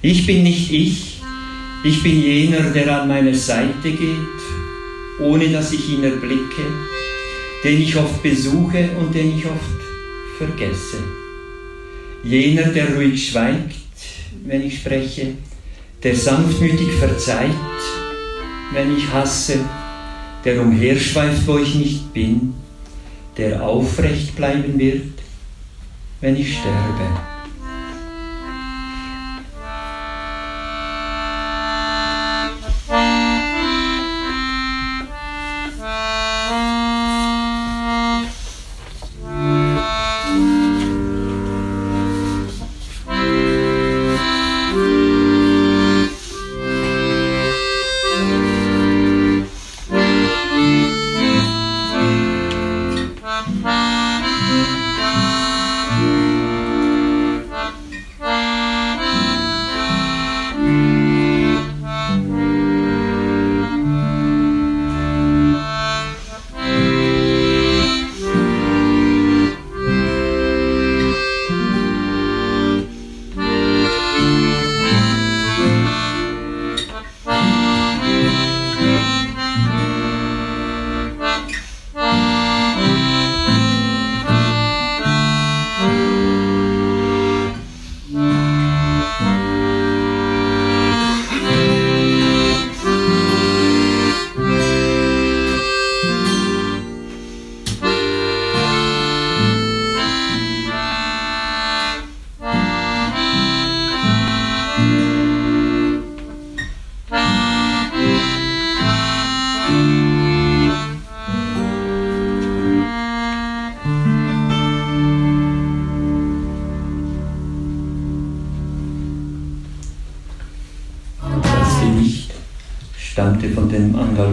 Ich 0.00 0.24
bin 0.26 0.44
nicht 0.44 0.72
ich, 0.72 1.19
ich 1.82 2.02
bin 2.02 2.22
jener, 2.22 2.70
der 2.70 3.00
an 3.00 3.08
meiner 3.08 3.34
Seite 3.34 3.90
geht, 3.90 4.40
ohne 5.18 5.48
dass 5.48 5.72
ich 5.72 5.90
ihn 5.90 6.04
erblicke, 6.04 6.66
den 7.64 7.80
ich 7.80 7.96
oft 7.96 8.22
besuche 8.22 8.90
und 8.98 9.14
den 9.14 9.38
ich 9.38 9.46
oft 9.46 9.80
vergesse. 10.38 10.98
Jener, 12.22 12.64
der 12.64 12.94
ruhig 12.94 13.30
schweigt, 13.30 13.76
wenn 14.44 14.66
ich 14.66 14.80
spreche, 14.80 15.34
der 16.02 16.14
sanftmütig 16.14 16.92
verzeiht, 16.98 17.50
wenn 18.72 18.96
ich 18.96 19.10
hasse, 19.10 19.60
der 20.44 20.60
umherschweift, 20.60 21.46
wo 21.46 21.58
ich 21.58 21.74
nicht 21.74 22.12
bin, 22.12 22.54
der 23.36 23.62
aufrecht 23.62 24.36
bleiben 24.36 24.78
wird, 24.78 25.12
wenn 26.20 26.36
ich 26.36 26.58
sterbe. 26.58 27.29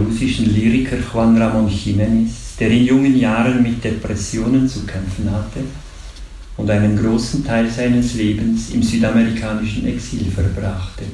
Andalusischen 0.08 0.54
Lyriker 0.54 0.96
Juan 1.12 1.36
Ramón 1.36 1.68
Jiménez, 1.68 2.56
der 2.58 2.70
in 2.70 2.86
jungen 2.86 3.18
Jahren 3.18 3.62
mit 3.62 3.82
Depressionen 3.84 4.68
zu 4.68 4.84
kämpfen 4.86 5.30
hatte 5.30 5.60
und 6.56 6.70
einen 6.70 6.96
großen 6.96 7.44
Teil 7.44 7.70
seines 7.70 8.14
Lebens 8.14 8.70
im 8.70 8.82
südamerikanischen 8.82 9.86
Exil 9.86 10.24
verbrachte. 10.34 11.04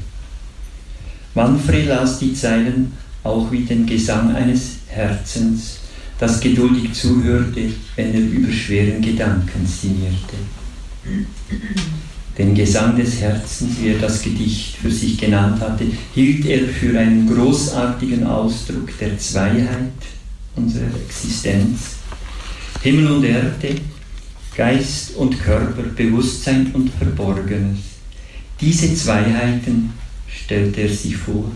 Manfred 1.34 1.86
las 1.86 2.20
die 2.20 2.34
Zeilen 2.34 2.92
auch 3.24 3.50
wie 3.50 3.64
den 3.64 3.84
Gesang 3.84 4.34
eines 4.34 4.76
Herzens, 4.86 5.78
das 6.18 6.40
geduldig 6.40 6.92
zuhörte, 6.92 7.62
wenn 7.96 8.14
er 8.14 8.20
über 8.20 8.52
schweren 8.52 9.02
Gedanken 9.02 9.66
sinnierte. 9.66 10.36
Gesang 12.64 12.96
des 12.96 13.20
Herzens, 13.20 13.72
wie 13.78 13.88
er 13.88 13.98
das 13.98 14.22
Gedicht 14.22 14.76
für 14.76 14.90
sich 14.90 15.18
genannt 15.18 15.60
hatte, 15.60 15.84
hielt 16.14 16.46
er 16.46 16.66
für 16.66 16.98
einen 16.98 17.28
großartigen 17.28 18.26
Ausdruck 18.26 18.88
der 18.98 19.18
Zweiheit 19.18 19.92
unserer 20.56 20.86
Existenz. 21.06 21.96
Himmel 22.80 23.10
und 23.10 23.24
Erde, 23.24 23.74
Geist 24.56 25.14
und 25.16 25.38
Körper, 25.42 25.82
Bewusstsein 25.94 26.70
und 26.72 26.88
Verborgenes. 26.88 27.80
Diese 28.58 28.94
Zweiheiten, 28.94 29.92
stellte 30.26 30.80
er 30.80 30.88
sich 30.88 31.18
vor, 31.18 31.52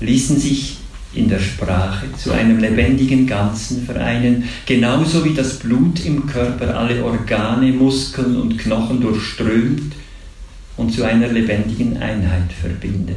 ließen 0.00 0.38
sich 0.38 0.76
in 1.14 1.30
der 1.30 1.40
Sprache 1.40 2.08
zu 2.22 2.30
einem 2.30 2.58
lebendigen 2.58 3.26
Ganzen 3.26 3.86
vereinen, 3.86 4.44
genauso 4.66 5.24
wie 5.24 5.32
das 5.32 5.60
Blut 5.60 6.04
im 6.04 6.26
Körper 6.26 6.76
alle 6.76 7.02
Organe, 7.02 7.72
Muskeln 7.72 8.36
und 8.36 8.58
Knochen 8.58 9.00
durchströmt 9.00 9.94
und 10.76 10.92
zu 10.92 11.04
einer 11.04 11.28
lebendigen 11.28 11.96
Einheit 11.98 12.52
verbindet. 12.52 13.16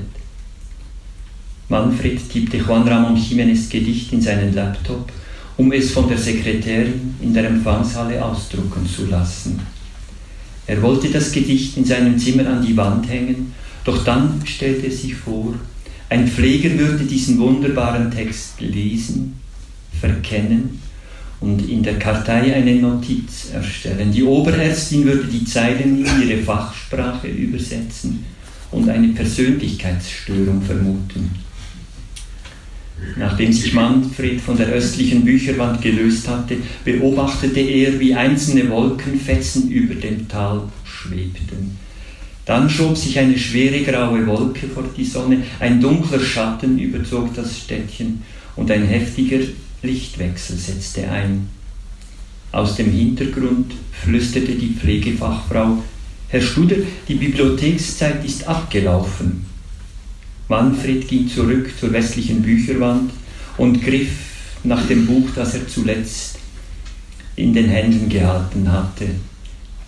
Manfred 1.69 2.29
tippte 2.29 2.57
Juan 2.57 2.87
Ramón 2.87 3.17
Jiménez 3.17 3.69
Gedicht 3.69 4.13
in 4.13 4.21
seinen 4.21 4.53
Laptop, 4.53 5.11
um 5.57 5.71
es 5.71 5.91
von 5.91 6.07
der 6.07 6.17
Sekretärin 6.17 7.15
in 7.21 7.33
der 7.33 7.47
Empfangshalle 7.47 8.23
ausdrucken 8.23 8.87
zu 8.87 9.05
lassen. 9.07 9.59
Er 10.67 10.81
wollte 10.81 11.09
das 11.09 11.31
Gedicht 11.31 11.77
in 11.77 11.85
seinem 11.85 12.19
Zimmer 12.19 12.47
an 12.47 12.65
die 12.65 12.75
Wand 12.75 13.09
hängen, 13.09 13.53
doch 13.83 14.03
dann 14.03 14.41
stellte 14.45 14.87
er 14.87 14.91
sich 14.91 15.15
vor, 15.15 15.53
ein 16.09 16.27
Pfleger 16.27 16.77
würde 16.77 17.03
diesen 17.03 17.39
wunderbaren 17.39 18.11
Text 18.11 18.61
lesen, 18.61 19.39
verkennen 19.99 20.81
und 21.41 21.69
in 21.69 21.84
der 21.84 22.00
Kartei 22.00 22.54
eine 22.54 22.76
Notiz 22.76 23.52
erstellen. 23.54 24.12
Die 24.12 24.24
Oberärztin 24.24 25.06
würde 25.06 25.26
die 25.26 25.45
Zeilen 25.45 26.06
in 26.06 26.30
ihre 26.30 26.41
Fachsprache 26.41 27.28
übersetzen 27.28 28.24
und 28.71 28.89
eine 28.89 29.10
Persönlichkeitsstörung 29.10 30.62
vermuten. 30.62 31.32
Nachdem 33.17 33.52
sich 33.52 33.74
Manfred 33.74 34.39
von 34.39 34.58
der 34.58 34.67
östlichen 34.67 35.26
Bücherwand 35.26 35.82
gelöst 35.82 36.28
hatte, 36.28 36.58
beobachtete 36.84 37.60
er, 37.60 38.00
wie 38.00 38.15
einzelne 38.15 38.69
Wolkenfetzen 38.69 39.69
über 39.69 39.95
dem 39.95 40.28
Tal 40.28 40.63
schwebten. 40.84 41.78
Dann 42.45 42.69
schob 42.69 42.95
sich 42.95 43.17
eine 43.19 43.38
schwere 43.38 43.84
graue 43.84 44.26
Wolke 44.28 44.67
vor 44.67 44.86
die 44.95 45.04
Sonne, 45.04 45.43
ein 45.60 45.82
dunkler 45.82 46.19
Schatten 46.19 46.78
überzog 46.80 47.34
das 47.34 47.58
Städtchen 47.58 48.21
und 48.56 48.69
ein 48.71 48.86
heftiger 48.86 49.39
Lichtwechsel 49.86 50.58
setzte 50.58 51.10
ein. 51.10 51.50
Aus 52.52 52.76
dem 52.76 52.91
Hintergrund 52.91 53.74
flüsterte 53.91 54.54
die 54.54 54.74
Pflegefachfrau, 54.74 55.84
Herr 56.30 56.41
Studer, 56.41 56.78
die 57.08 57.15
Bibliothekszeit 57.15 58.26
ist 58.26 58.48
abgelaufen. 58.48 59.45
Manfred 60.48 61.08
ging 61.08 61.28
zurück 61.28 61.71
zur 61.80 61.91
westlichen 61.91 62.41
Bücherwand 62.41 63.12
und 63.58 63.84
griff 63.84 64.10
nach 64.63 64.86
dem 64.88 65.06
Buch, 65.06 65.30
das 65.36 65.56
er 65.56 65.67
zuletzt 65.67 66.39
in 67.36 67.54
den 67.54 67.69
Händen 67.69 68.10
gehalten 68.10 68.71
hatte. 68.71 69.08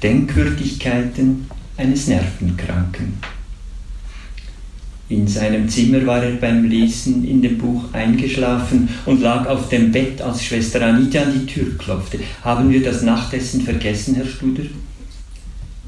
Denkwürdigkeiten 0.04 1.48
eines 1.78 2.08
Nervenkranken. 2.08 3.14
In 5.10 5.26
seinem 5.26 5.70
Zimmer 5.70 6.06
war 6.06 6.22
er 6.22 6.36
beim 6.36 6.66
Lesen 6.66 7.26
in 7.26 7.42
dem 7.42 7.58
Buch 7.58 7.86
eingeschlafen 7.94 8.90
und 9.06 9.22
lag 9.22 9.48
auf 9.48 9.70
dem 9.70 9.90
Bett, 9.90 10.22
als 10.22 10.44
Schwester 10.44 10.82
Anita 10.82 11.22
an 11.22 11.34
die 11.34 11.46
Tür 11.46 11.78
klopfte. 11.78 12.20
Haben 12.42 12.70
wir 12.70 12.84
das 12.84 13.04
Nachtessen 13.04 13.62
vergessen, 13.62 14.16
Herr 14.16 14.26
Studer? 14.26 14.64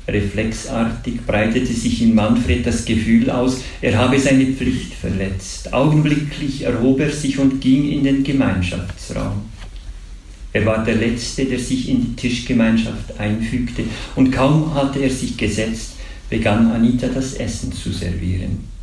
Reflexartig 0.07 1.21
breitete 1.27 1.73
sich 1.73 2.01
in 2.01 2.15
Manfred 2.15 2.65
das 2.65 2.85
Gefühl 2.85 3.29
aus, 3.29 3.61
er 3.81 3.97
habe 3.97 4.17
seine 4.17 4.45
Pflicht 4.45 4.93
verletzt. 4.93 5.73
Augenblicklich 5.73 6.63
erhob 6.63 7.01
er 7.01 7.11
sich 7.11 7.37
und 7.37 7.59
ging 7.59 7.91
in 7.91 8.05
den 8.05 8.23
Gemeinschaftsraum. 8.23 9.41
Er 10.53 10.65
war 10.65 10.83
der 10.83 10.95
Letzte, 10.95 11.43
der 11.43 11.59
sich 11.59 11.89
in 11.89 12.01
die 12.01 12.15
Tischgemeinschaft 12.15 13.19
einfügte, 13.19 13.83
und 14.15 14.31
kaum 14.31 14.73
hatte 14.73 14.99
er 14.99 15.11
sich 15.11 15.37
gesetzt, 15.37 15.91
begann 16.29 16.71
Anita 16.71 17.07
das 17.07 17.33
Essen 17.33 17.71
zu 17.71 17.91
servieren. 17.91 18.78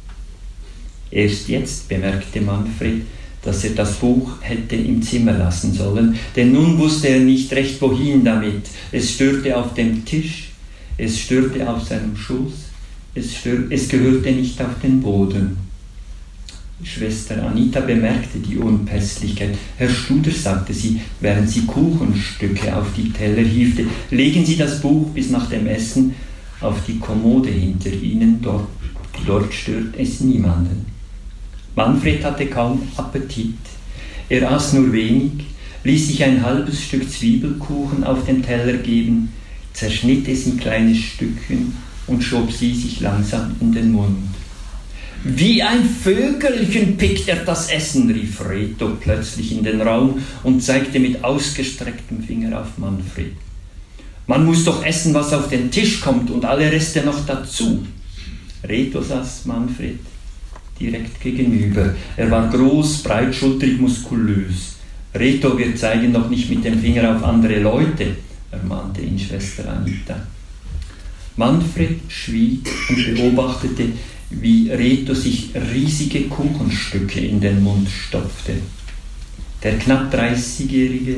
Erst 1.10 1.48
jetzt 1.48 1.88
bemerkte 1.88 2.40
Manfred, 2.40 3.02
dass 3.42 3.64
er 3.64 3.70
das 3.70 3.94
Buch 3.94 4.32
hätte 4.40 4.74
im 4.74 5.00
Zimmer 5.00 5.32
lassen 5.32 5.72
sollen, 5.72 6.16
denn 6.34 6.52
nun 6.52 6.78
wusste 6.78 7.08
er 7.08 7.20
nicht 7.20 7.52
recht 7.52 7.80
wohin 7.80 8.24
damit. 8.24 8.62
Es 8.90 9.12
störte 9.12 9.56
auf 9.56 9.74
dem 9.74 10.04
Tisch, 10.04 10.50
es 10.98 11.20
störte 11.20 11.68
auf 11.68 11.84
seinem 11.84 12.16
Schoß, 12.16 12.52
es, 13.14 13.36
stör, 13.36 13.70
es 13.70 13.88
gehörte 13.88 14.32
nicht 14.32 14.60
auf 14.60 14.80
den 14.82 15.00
Boden. 15.00 15.56
Schwester 16.82 17.42
Anita 17.42 17.80
bemerkte 17.80 18.38
die 18.38 18.58
Unpässlichkeit. 18.58 19.56
Herr 19.78 19.88
Studer, 19.88 20.30
sagte 20.30 20.74
sie, 20.74 21.00
während 21.20 21.48
sie 21.48 21.64
Kuchenstücke 21.64 22.76
auf 22.76 22.88
die 22.94 23.10
Teller 23.10 23.42
hiefte, 23.42 23.86
legen 24.10 24.44
Sie 24.44 24.56
das 24.56 24.82
Buch 24.82 25.08
bis 25.10 25.30
nach 25.30 25.48
dem 25.48 25.66
Essen 25.66 26.14
auf 26.60 26.84
die 26.86 26.98
Kommode 26.98 27.48
hinter 27.48 27.90
Ihnen, 27.90 28.40
dort, 28.42 28.68
dort 29.26 29.54
stört 29.54 29.94
es 29.96 30.20
niemanden. 30.20 30.95
Manfred 31.76 32.24
hatte 32.24 32.46
kaum 32.46 32.88
Appetit. 32.96 33.58
Er 34.30 34.50
aß 34.50 34.72
nur 34.72 34.92
wenig, 34.94 35.44
ließ 35.84 36.08
sich 36.08 36.24
ein 36.24 36.42
halbes 36.42 36.82
Stück 36.82 37.08
Zwiebelkuchen 37.08 38.02
auf 38.02 38.24
den 38.24 38.42
Teller 38.42 38.78
geben, 38.78 39.34
zerschnitt 39.74 40.26
es 40.26 40.46
in 40.46 40.56
kleine 40.56 40.94
Stückchen 40.94 41.76
und 42.06 42.24
schob 42.24 42.50
sie 42.50 42.74
sich 42.74 43.00
langsam 43.00 43.54
in 43.60 43.72
den 43.72 43.92
Mund. 43.92 44.16
Wie 45.22 45.62
ein 45.62 45.84
Vögelchen 45.84 46.96
pickt 46.96 47.28
er 47.28 47.44
das 47.44 47.68
Essen, 47.68 48.10
rief 48.10 48.40
Reto 48.48 48.96
plötzlich 48.98 49.52
in 49.52 49.62
den 49.62 49.82
Raum 49.82 50.22
und 50.44 50.62
zeigte 50.62 50.98
mit 50.98 51.22
ausgestrecktem 51.22 52.22
Finger 52.22 52.58
auf 52.58 52.78
Manfred. 52.78 53.34
Man 54.26 54.46
muss 54.46 54.64
doch 54.64 54.82
essen, 54.82 55.12
was 55.12 55.34
auf 55.34 55.50
den 55.50 55.70
Tisch 55.70 56.00
kommt 56.00 56.30
und 56.30 56.46
alle 56.46 56.72
Reste 56.72 57.02
noch 57.04 57.26
dazu. 57.26 57.84
Reto 58.64 59.02
saß 59.02 59.44
Manfred 59.44 59.98
direkt 60.80 61.20
gegenüber. 61.20 61.94
Er 62.16 62.30
war 62.30 62.48
groß, 62.50 63.02
breitschultrig, 63.02 63.80
muskulös. 63.80 64.76
Reto, 65.14 65.56
wir 65.58 65.74
zeigen 65.76 66.12
noch 66.12 66.28
nicht 66.28 66.50
mit 66.50 66.64
dem 66.64 66.78
Finger 66.78 67.16
auf 67.16 67.24
andere 67.24 67.60
Leute, 67.60 68.16
ermahnte 68.50 69.00
ihn 69.00 69.18
Schwester 69.18 69.68
Anita. 69.70 70.16
Manfred 71.36 72.00
schwieg 72.08 72.68
und 72.88 73.14
beobachtete, 73.14 73.84
wie 74.30 74.70
Reto 74.70 75.14
sich 75.14 75.50
riesige 75.54 76.22
Kuchenstücke 76.22 77.20
in 77.20 77.40
den 77.40 77.62
Mund 77.62 77.88
stopfte. 77.88 78.54
Der 79.62 79.78
knapp 79.78 80.12
30-Jährige 80.14 81.16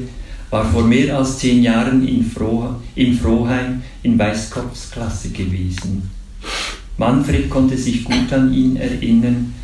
war 0.50 0.70
vor 0.70 0.84
mehr 0.84 1.18
als 1.18 1.38
zehn 1.38 1.62
Jahren 1.62 2.06
in, 2.06 2.24
Froh, 2.24 2.76
in 2.94 3.18
Frohheim 3.18 3.82
in 4.02 4.18
Weißkopfs 4.18 4.90
Klasse 4.90 5.30
gewesen. 5.30 6.10
Manfred 6.98 7.48
konnte 7.48 7.78
sich 7.78 8.04
gut 8.04 8.32
an 8.32 8.52
ihn 8.52 8.76
erinnern. 8.76 9.54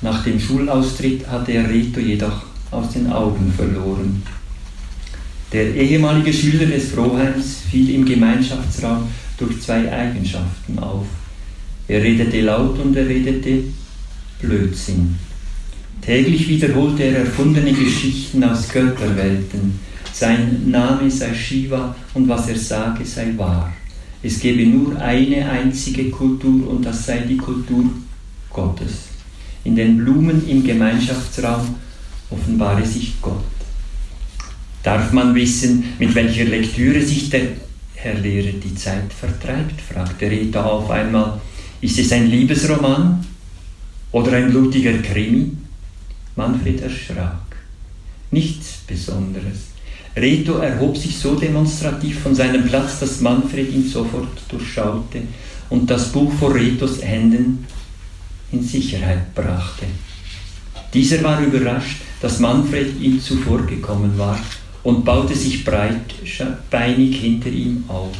Nach 0.00 0.24
dem 0.24 0.40
Schulaustritt 0.40 1.28
hatte 1.28 1.52
er 1.52 1.68
Reto 1.68 2.00
jedoch 2.00 2.42
aus 2.70 2.92
den 2.92 3.12
Augen 3.12 3.52
verloren. 3.54 4.22
Der 5.52 5.74
ehemalige 5.74 6.32
Schüler 6.32 6.66
des 6.66 6.92
Frohheims 6.92 7.58
fiel 7.70 7.90
im 7.90 8.04
Gemeinschaftsraum 8.04 9.08
durch 9.36 9.60
zwei 9.60 9.92
Eigenschaften 9.92 10.78
auf. 10.78 11.06
Er 11.86 12.02
redete 12.02 12.40
laut 12.40 12.78
und 12.78 12.96
er 12.96 13.06
redete 13.06 13.64
Blödsinn. 14.40 15.16
Täglich 16.00 16.48
wiederholte 16.48 17.02
er 17.02 17.18
erfundene 17.18 17.72
Geschichten 17.72 18.42
aus 18.42 18.68
Götterwelten. 18.68 19.78
Sein 20.12 20.70
Name 20.70 21.10
sei 21.10 21.34
Shiva 21.34 21.94
und 22.14 22.28
was 22.28 22.48
er 22.48 22.56
sage 22.56 23.04
sei 23.04 23.34
wahr. 23.36 23.72
Es 24.22 24.38
gebe 24.38 24.66
nur 24.66 25.00
eine 25.00 25.48
einzige 25.48 26.10
Kultur 26.10 26.68
und 26.68 26.84
das 26.84 27.06
sei 27.06 27.20
die 27.20 27.38
Kultur 27.38 27.84
Gottes. 28.50 29.08
In 29.64 29.76
den 29.76 29.96
Blumen 29.96 30.46
im 30.48 30.64
Gemeinschaftsraum 30.64 31.74
offenbare 32.30 32.84
sich 32.84 33.14
Gott. 33.22 33.44
Darf 34.82 35.12
man 35.12 35.34
wissen, 35.34 35.84
mit 35.98 36.14
welcher 36.14 36.44
Lektüre 36.44 37.02
sich 37.02 37.30
der 37.30 37.48
Herr 37.94 38.14
Lehrer 38.14 38.52
die 38.52 38.74
Zeit 38.74 39.12
vertreibt? 39.12 39.80
fragte 39.80 40.30
Rita 40.30 40.64
auf 40.64 40.90
einmal. 40.90 41.40
Ist 41.80 41.98
es 41.98 42.12
ein 42.12 42.30
Liebesroman 42.30 43.24
oder 44.12 44.32
ein 44.32 44.50
blutiger 44.50 44.96
Krimi? 44.98 45.52
Manfred 46.36 46.80
erschrak. 46.80 47.56
Nichts 48.30 48.78
Besonderes. 48.86 49.69
Reto 50.20 50.58
erhob 50.58 50.96
sich 50.96 51.18
so 51.18 51.34
demonstrativ 51.34 52.20
von 52.20 52.34
seinem 52.34 52.66
Platz, 52.66 53.00
dass 53.00 53.20
Manfred 53.20 53.72
ihn 53.72 53.88
sofort 53.88 54.28
durchschaute 54.48 55.22
und 55.70 55.90
das 55.90 56.12
Buch 56.12 56.32
vor 56.34 56.54
Retos 56.54 57.02
Händen 57.02 57.66
in 58.52 58.62
Sicherheit 58.62 59.34
brachte. 59.34 59.86
Dieser 60.92 61.22
war 61.22 61.40
überrascht, 61.40 61.98
dass 62.20 62.40
Manfred 62.40 63.00
ihm 63.00 63.20
zuvorgekommen 63.20 64.18
war 64.18 64.38
und 64.82 65.04
baute 65.04 65.34
sich 65.34 65.64
breitbeinig 65.64 67.20
hinter 67.20 67.50
ihm 67.50 67.84
auf. 67.88 68.16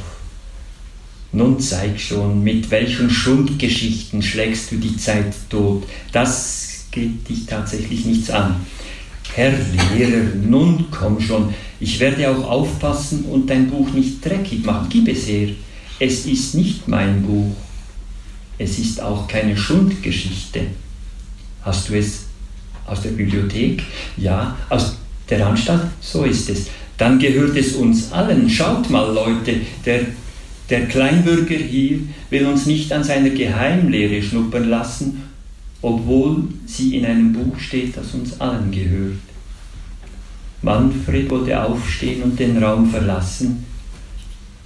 Nun 1.33 1.61
zeig 1.61 2.01
schon, 2.01 2.43
mit 2.43 2.71
welchen 2.71 3.11
Schundgeschichten 3.11 4.23
schlägst 4.23 4.73
du 4.73 4.77
die 4.77 4.97
Zeit 4.97 5.33
tot. 5.49 5.85
Das 6.13 6.87
geht 6.91 7.29
dich 7.29 7.47
tatsächlich 7.47 8.05
nichts 8.05 8.31
an. 8.31 8.57
Herr 9.35 9.53
Lehrer, 9.95 10.25
nun 10.43 10.87
komm 10.91 11.21
schon, 11.21 11.55
ich 11.79 11.99
werde 12.01 12.31
auch 12.31 12.45
aufpassen 12.45 13.25
und 13.25 13.49
dein 13.49 13.71
Buch 13.71 13.91
nicht 13.93 14.25
dreckig 14.25 14.65
machen. 14.65 14.89
Gib 14.91 15.09
es 15.09 15.27
her. 15.29 15.49
Es 15.99 16.27
ist 16.27 16.55
nicht 16.55 16.89
mein 16.89 17.23
Buch. 17.23 17.55
Es 18.59 18.79
ist 18.79 19.01
auch 19.01 19.29
keine 19.29 19.57
Schundgeschichte. 19.57 20.63
Hast 21.63 21.89
du 21.89 21.95
es 21.95 22.27
aus 22.87 23.03
der 23.03 23.11
Bibliothek? 23.11 23.83
Ja, 24.17 24.57
aus 24.69 24.97
der 25.29 25.47
Anstalt? 25.47 25.83
So 26.01 26.25
ist 26.25 26.51
es. 26.51 26.67
Dann 26.99 27.19
gehört 27.19 27.57
es 27.57 27.75
uns 27.75 28.13
allen. 28.13 28.51
Schaut 28.51 28.91
mal, 28.91 29.15
Leute, 29.15 29.61
der, 29.87 30.01
der 30.69 30.87
Kleinbürger 30.87 31.55
hier 31.55 32.01
will 32.29 32.47
uns 32.47 32.67
nicht 32.67 32.93
an 32.93 33.05
seiner 33.05 33.31
Geheimlehre 33.31 34.23
schnuppern 34.23 34.69
lassen 34.69 35.30
obwohl 35.83 36.45
sie 36.67 36.97
in 36.97 37.07
einem 37.07 37.33
Buch 37.33 37.59
steht, 37.59 37.97
das 37.97 38.15
uns 38.15 38.41
allen 38.41 38.71
gehört. 38.71 39.19
Manfred 40.63 41.31
wollte 41.31 41.63
aufstehen 41.63 42.23
und 42.23 42.39
den 42.39 42.63
Raum 42.63 42.91
verlassen, 42.91 43.65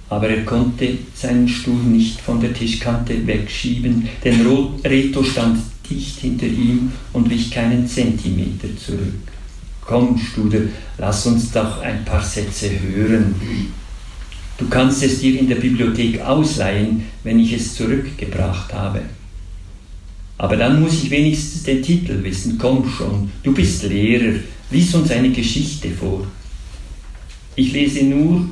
aber 0.09 0.29
er 0.29 0.43
konnte 0.43 0.97
seinen 1.15 1.47
Stuhl 1.47 1.81
nicht 1.81 2.19
von 2.19 2.39
der 2.39 2.53
Tischkante 2.53 3.25
wegschieben, 3.25 4.07
denn 4.23 4.45
Reto 4.83 5.23
stand 5.23 5.59
dicht 5.89 6.19
hinter 6.19 6.47
ihm 6.47 6.91
und 7.13 7.29
wich 7.29 7.51
keinen 7.51 7.87
Zentimeter 7.87 8.67
zurück. 8.77 9.13
Komm, 9.81 10.17
Studer, 10.17 10.61
lass 10.97 11.25
uns 11.27 11.51
doch 11.51 11.81
ein 11.81 12.03
paar 12.03 12.23
Sätze 12.23 12.69
hören. 12.69 13.35
Du 14.57 14.67
kannst 14.67 15.03
es 15.03 15.19
dir 15.19 15.39
in 15.39 15.47
der 15.47 15.55
Bibliothek 15.55 16.21
ausleihen, 16.21 17.03
wenn 17.23 17.39
ich 17.39 17.53
es 17.53 17.75
zurückgebracht 17.75 18.73
habe. 18.73 19.01
Aber 20.37 20.57
dann 20.57 20.81
muss 20.81 21.03
ich 21.03 21.09
wenigstens 21.09 21.63
den 21.63 21.81
Titel 21.81 22.23
wissen. 22.23 22.57
Komm 22.57 22.89
schon, 22.89 23.31
du 23.43 23.53
bist 23.53 23.83
Lehrer, 23.83 24.39
lies 24.69 24.93
uns 24.93 25.11
eine 25.11 25.29
Geschichte 25.29 25.89
vor. 25.91 26.27
Ich 27.55 27.71
lese 27.71 28.03
nur 28.03 28.49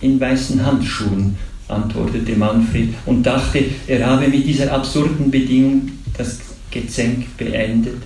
in 0.00 0.20
weißen 0.20 0.64
Handschuhen, 0.64 1.36
antwortete 1.66 2.36
Manfred 2.36 2.94
und 3.06 3.22
dachte, 3.22 3.64
er 3.86 4.06
habe 4.06 4.28
mit 4.28 4.46
dieser 4.46 4.72
absurden 4.72 5.30
Bedingung 5.30 5.90
das 6.16 6.38
Gezänk 6.70 7.36
beendet, 7.36 8.02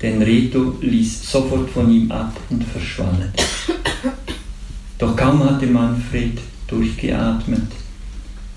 denn 0.00 0.20
Reto 0.20 0.76
ließ 0.80 1.30
sofort 1.30 1.70
von 1.70 1.90
ihm 1.90 2.10
ab 2.10 2.36
und 2.50 2.64
verschwand. 2.64 3.26
Doch 4.98 5.16
kaum 5.16 5.44
hatte 5.44 5.66
Manfred 5.66 6.38
durchgeatmet, 6.66 7.70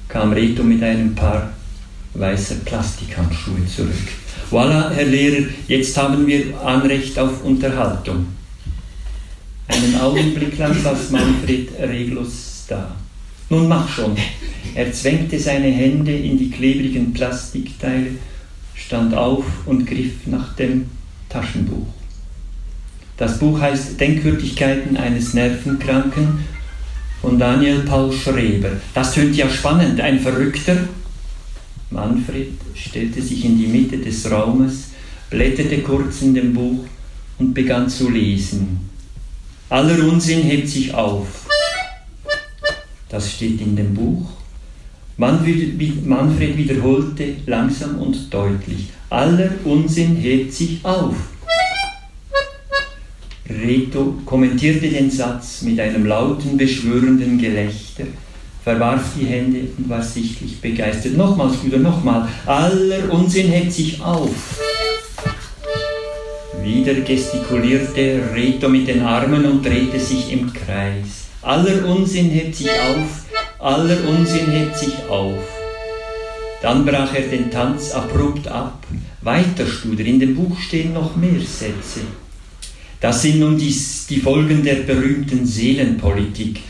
kam 0.08 0.34
Reto 0.34 0.64
mit 0.64 0.82
einem 0.82 1.14
Paar 1.14 1.55
weißer 2.16 2.56
Plastikhandschuhe 2.66 3.66
zurück. 3.66 3.94
Voilà, 4.52 4.92
Herr 4.92 5.06
Lehrer, 5.06 5.46
jetzt 5.68 5.98
haben 5.98 6.26
wir 6.28 6.60
Anrecht 6.64 7.18
auf 7.18 7.44
Unterhaltung. 7.44 8.28
Einen 9.68 10.00
Augenblick 10.00 10.58
lang 10.58 10.76
saß 10.82 11.12
Manfred 11.12 11.70
reglos 11.80 12.66
da. 12.68 12.96
Nun 13.50 13.68
mach 13.68 13.88
schon. 13.90 14.16
Er 14.74 14.92
zwängte 14.92 15.40
seine 15.40 15.68
Hände 15.68 16.16
in 16.16 16.38
die 16.38 16.50
klebrigen 16.50 17.14
Plastikteile, 17.14 18.12
stand 18.74 19.14
auf 19.14 19.46
und 19.66 19.86
griff 19.86 20.28
nach 20.28 20.56
dem 20.56 20.86
Taschenbuch. 21.30 21.88
Das 23.18 23.40
Buch 23.40 23.60
heißt 23.60 24.00
Denkwürdigkeiten 24.00 24.98
eines 24.98 25.34
Nervenkranken 25.34 26.40
von 27.22 27.40
Daniel 27.40 27.80
Paul 27.80 28.12
Schreber. 28.12 28.72
Das 28.94 29.14
tönt 29.14 29.36
ja 29.36 29.50
spannend, 29.50 30.02
ein 30.02 30.20
Verrückter. 30.20 30.78
Manfred 31.92 32.54
stellte 32.74 33.22
sich 33.22 33.46
in 33.46 33.58
die 33.58 33.68
Mitte 33.68 33.98
des 33.98 34.30
Raumes, 34.30 34.90
blätterte 35.30 35.80
kurz 35.80 36.22
in 36.22 36.34
dem 36.34 36.54
Buch 36.54 36.86
und 37.38 37.54
begann 37.54 37.90
zu 37.90 38.10
lesen. 38.10 38.90
Aller 39.70 40.08
Unsinn 40.08 40.44
hebt 40.44 40.68
sich 40.68 40.94
auf. 40.94 41.48
Das 43.10 43.32
steht 43.32 43.62
in 43.62 43.76
dem 43.76 43.94
Buch. 43.94 44.30
Manfred 45.18 45.78
wiederholte 46.58 47.38
langsam 47.46 48.00
und 48.00 48.34
deutlich. 48.34 48.90
Aller 49.10 49.52
Unsinn 49.64 50.18
hebt 50.18 50.54
sich 50.54 50.84
auf. 50.84 51.16
Reto 53.48 54.20
kommentierte 54.26 54.90
den 54.90 55.10
Satz 55.10 55.62
mit 55.62 55.80
einem 55.80 56.06
lauten, 56.06 56.58
beschwörenden 56.58 57.38
Gelächter, 57.38 58.06
verwarf 58.66 59.12
die 59.16 59.28
Hände 59.28 59.60
und 59.78 59.88
war 59.88 60.02
sichtlich 60.02 60.60
begeistert. 60.60 61.16
Nochmals, 61.16 61.58
Brüder, 61.58 61.78
nochmal. 61.78 62.28
Aller 62.48 63.14
Unsinn 63.14 63.50
hebt 63.50 63.72
sich 63.72 64.02
auf. 64.02 64.32
Wieder 66.64 66.96
gestikulierte 66.96 68.22
Reto 68.34 68.68
mit 68.68 68.88
den 68.88 69.04
Armen 69.04 69.46
und 69.46 69.64
drehte 69.64 70.00
sich 70.00 70.34
im 70.34 70.52
Kreis. 70.52 71.28
Aller 71.44 71.86
Unsinn 71.86 72.32
hebt 72.32 72.56
sich 72.56 72.68
auf, 72.68 73.26
aller 73.60 74.00
Unsinn 74.10 74.50
hebt 74.50 74.76
sich 74.76 74.96
auf. 75.08 75.44
Dann 76.64 76.84
brach 76.84 77.14
er 77.14 77.28
den 77.28 77.52
Tanz 77.52 77.92
abrupt 77.92 78.48
ab. 78.48 78.84
Weiter, 79.22 79.68
Studer, 79.68 80.04
in 80.04 80.20
dem 80.20 80.34
Buch 80.36 80.60
stehen 80.60 80.94
noch 80.94 81.16
mehr 81.16 81.40
Sätze. 81.40 82.00
Das 83.00 83.22
sind 83.22 83.40
nun 83.40 83.60
die, 83.60 83.76
die 84.10 84.20
Folgen 84.20 84.64
der 84.64 84.78
berühmten 84.78 85.46
Seelenpolitik. 85.46 86.62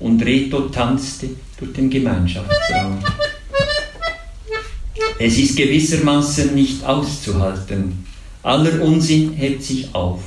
Und 0.00 0.24
Reto 0.24 0.62
tanzte 0.62 1.28
durch 1.58 1.72
den 1.72 1.90
Gemeinschaftsraum. 1.90 2.98
Es 5.18 5.36
ist 5.38 5.56
gewissermaßen 5.56 6.54
nicht 6.54 6.84
auszuhalten. 6.84 8.06
Aller 8.42 8.80
Unsinn 8.80 9.34
hebt 9.34 9.62
sich 9.62 9.94
auf. 9.94 10.22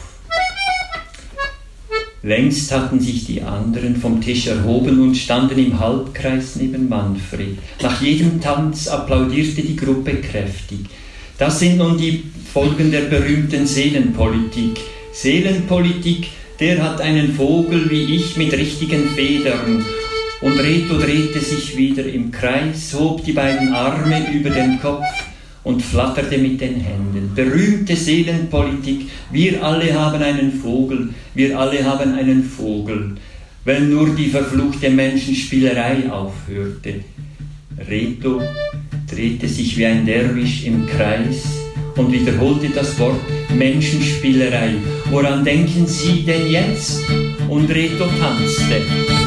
Längst 2.22 2.72
hatten 2.72 3.02
sich 3.02 3.26
die 3.26 3.42
anderen 3.42 3.98
vom 3.98 4.22
Tisch 4.22 4.48
erhoben 4.48 5.02
und 5.02 5.16
standen 5.16 5.60
im 5.60 5.80
Halbkreis 5.80 6.56
neben 6.56 6.88
Manfred. 6.88 7.58
Nach 7.82 8.02
jedem 8.02 8.40
Tanz 8.40 8.88
applaudierte 8.88 9.62
die 9.62 9.76
Gruppe 9.76 10.16
kräftig. 10.18 10.80
Das 11.38 11.60
sind 11.60 11.78
nun 11.78 11.98
die 11.98 12.24
Folgen 12.54 12.92
der 12.92 13.02
berühmten 13.02 13.68
Seelenpolitik. 13.68 14.80
Seelenpolitik, 15.12 16.28
der 16.64 16.82
hat 16.82 17.02
einen 17.02 17.34
Vogel 17.34 17.90
wie 17.90 18.16
ich 18.16 18.38
mit 18.38 18.54
richtigen 18.54 19.10
Federn. 19.10 19.84
Und 20.40 20.58
Reto 20.58 20.98
drehte 20.98 21.42
sich 21.42 21.76
wieder 21.76 22.06
im 22.06 22.32
Kreis, 22.32 22.96
hob 22.98 23.22
die 23.26 23.34
beiden 23.34 23.74
Arme 23.74 24.32
über 24.34 24.50
den 24.50 24.80
Kopf 24.80 25.04
und 25.66 25.82
flatterte 25.82 26.38
mit 26.38 26.62
den 26.62 26.76
Händen. 26.76 27.32
Berühmte 27.36 27.98
Seelenpolitik, 27.98 29.10
wir 29.30 29.62
alle 29.62 29.94
haben 29.94 30.24
einen 30.24 30.54
Vogel, 30.54 31.10
wir 31.34 31.60
alle 31.60 31.84
haben 31.84 32.14
einen 32.14 32.46
Vogel, 32.46 33.16
wenn 33.66 33.90
nur 33.90 34.16
die 34.16 34.30
verfluchte 34.30 34.90
Menschenspielerei 34.90 36.10
aufhörte. 36.10 37.04
Reto 37.90 38.42
drehte 39.14 39.50
sich 39.50 39.78
wie 39.78 39.86
ein 39.86 40.06
Derwisch 40.06 40.64
im 40.64 40.86
Kreis 40.88 41.63
und 41.96 42.12
wiederholte 42.12 42.70
das 42.70 42.98
Wort 43.00 43.20
Menschenspielerei. 43.54 44.76
Woran 45.10 45.44
denken 45.44 45.88
Sie 45.88 46.24
denn 46.24 46.48
jetzt? 46.48 47.02
Und 47.48 47.70
Reto 47.70 48.06
tanzte. 48.20 49.23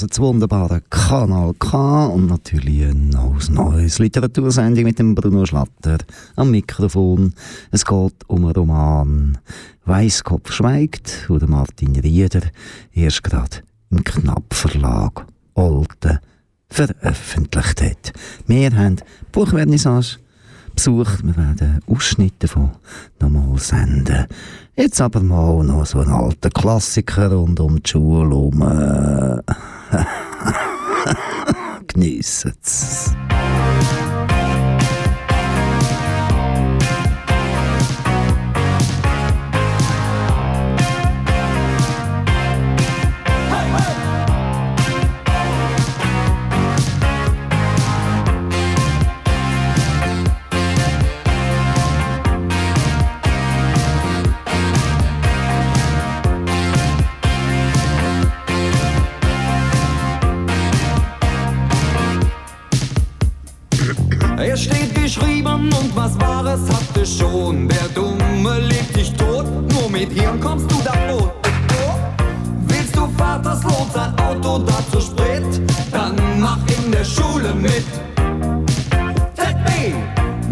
Hört 0.00 0.12
das 0.12 0.20
wunderbare 0.20 0.80
Kanal 0.90 1.54
K 1.58 2.06
und 2.06 2.26
natürlich 2.26 2.84
eine 2.84 3.36
neues 3.50 3.98
Literatursendung 3.98 4.84
mit 4.84 5.00
dem 5.00 5.16
Bruno 5.16 5.44
Schlatter 5.44 5.98
am 6.36 6.52
Mikrofon. 6.52 7.34
Es 7.72 7.84
geht 7.84 8.14
um 8.28 8.44
einen 8.44 8.54
Roman 8.54 9.38
«Weißkopf 9.86 10.52
schweigt», 10.52 11.24
wo 11.28 11.38
der 11.38 11.48
Martin 11.48 11.96
Rieder 11.96 12.42
erst 12.92 13.24
gerade 13.24 13.64
im 13.90 14.04
Knapp-Verlag 14.04 15.26
Olten 15.54 16.20
veröffentlicht 16.68 17.82
hat. 17.82 18.12
Wir 18.46 18.76
haben 18.76 18.98
Buchvernissage 19.32 20.18
besucht. 20.76 21.26
Wir 21.26 21.36
werden 21.36 21.80
Ausschnitte 21.88 22.46
davon 22.46 22.70
nochmal 23.18 23.58
senden. 23.58 24.26
Jetzt 24.76 25.00
aber 25.00 25.20
mal 25.20 25.64
noch 25.64 25.86
so 25.86 25.98
ein 25.98 26.08
alter 26.08 26.50
Klassiker 26.50 27.32
rund 27.32 27.58
um 27.58 27.82
die 27.82 27.90
Schule 27.90 29.42
herum. 31.96 34.07
Geniessen 64.38 64.56
steht 64.56 64.94
geschrieben 64.94 65.68
und 65.72 65.96
was 65.96 66.18
Wahres 66.20 66.60
hatte 66.70 67.04
schon. 67.04 67.68
Der 67.68 67.88
Dumme 67.92 68.60
legt 68.60 68.96
dich 68.96 69.12
tot, 69.14 69.46
nur 69.72 69.90
mit 69.90 70.12
Hirn 70.12 70.38
kommst 70.38 70.70
du 70.70 70.76
davon. 70.82 71.30
Willst 72.68 72.94
du 72.94 73.08
Vaterslohn, 73.16 73.90
sein 73.92 74.16
Auto 74.20 74.58
dazu 74.58 75.00
Sprit? 75.00 75.42
Dann 75.90 76.14
mach 76.38 76.58
in 76.68 76.92
der 76.92 77.04
Schule 77.04 77.52
mit. 77.52 77.84
ZB, 79.34 79.92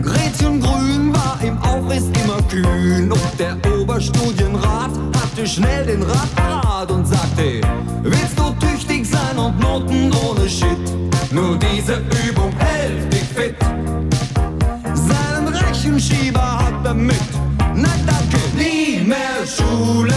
Gretchen 0.03 0.61
Grün 0.61 1.14
war 1.14 1.39
im 1.43 1.57
Aufriss 1.59 2.05
immer 2.24 2.43
kühn 2.51 3.11
und 3.11 3.39
der 3.39 3.57
Oberstudienrat 3.72 4.91
hatte 5.14 5.47
schnell 5.47 5.87
den 5.87 6.03
Rat 6.03 6.34
parat 6.34 6.91
und 6.91 7.07
sagte, 7.07 7.61
willst 8.03 8.37
du 8.37 8.51
tüchtig 8.66 9.09
sein 9.09 9.39
und 9.39 9.61
Noten 9.61 10.12
ohne 10.28 10.49
Shit? 10.49 10.76
Nur 11.30 11.57
diese 11.59 12.03
Übung 12.26 12.53
hält 12.59 13.12
dich 13.12 13.24
fit. 13.24 13.76
Seinen 15.87 15.95
Rechenschieber 15.95 16.59
hat 16.59 16.97
mit. 16.97 17.16
Nein, 17.74 18.01
danke, 18.07 18.39
nie 18.57 19.05
mehr 19.05 19.47
Schule. 19.47 20.14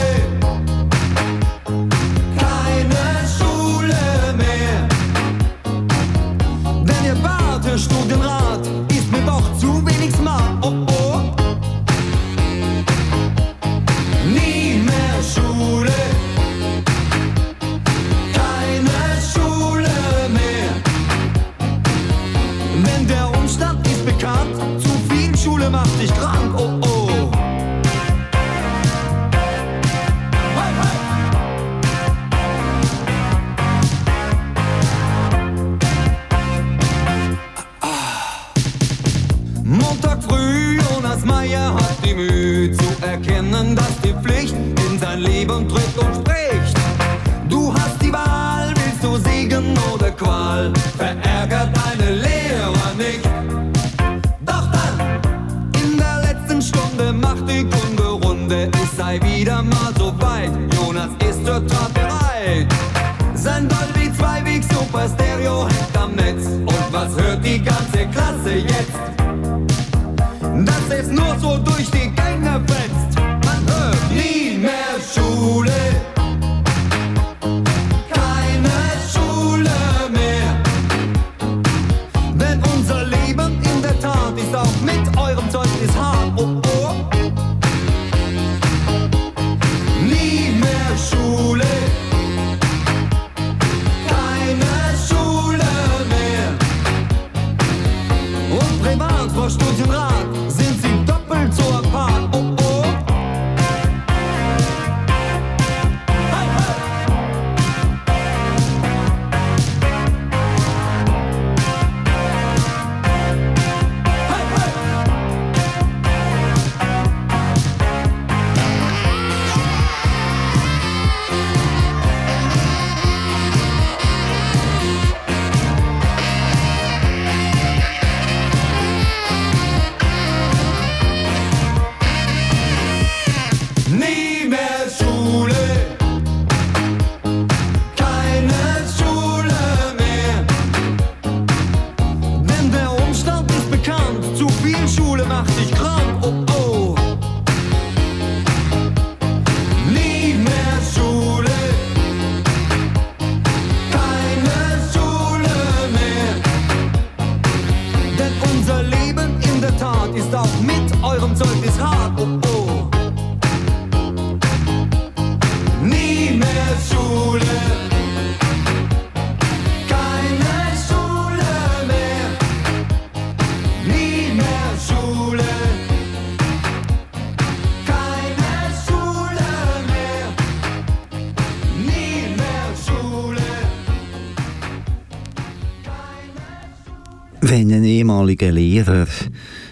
Wenn 187.42 187.72
ein 187.72 187.86
ehemaliger 187.86 188.52
Lehrer 188.52 189.08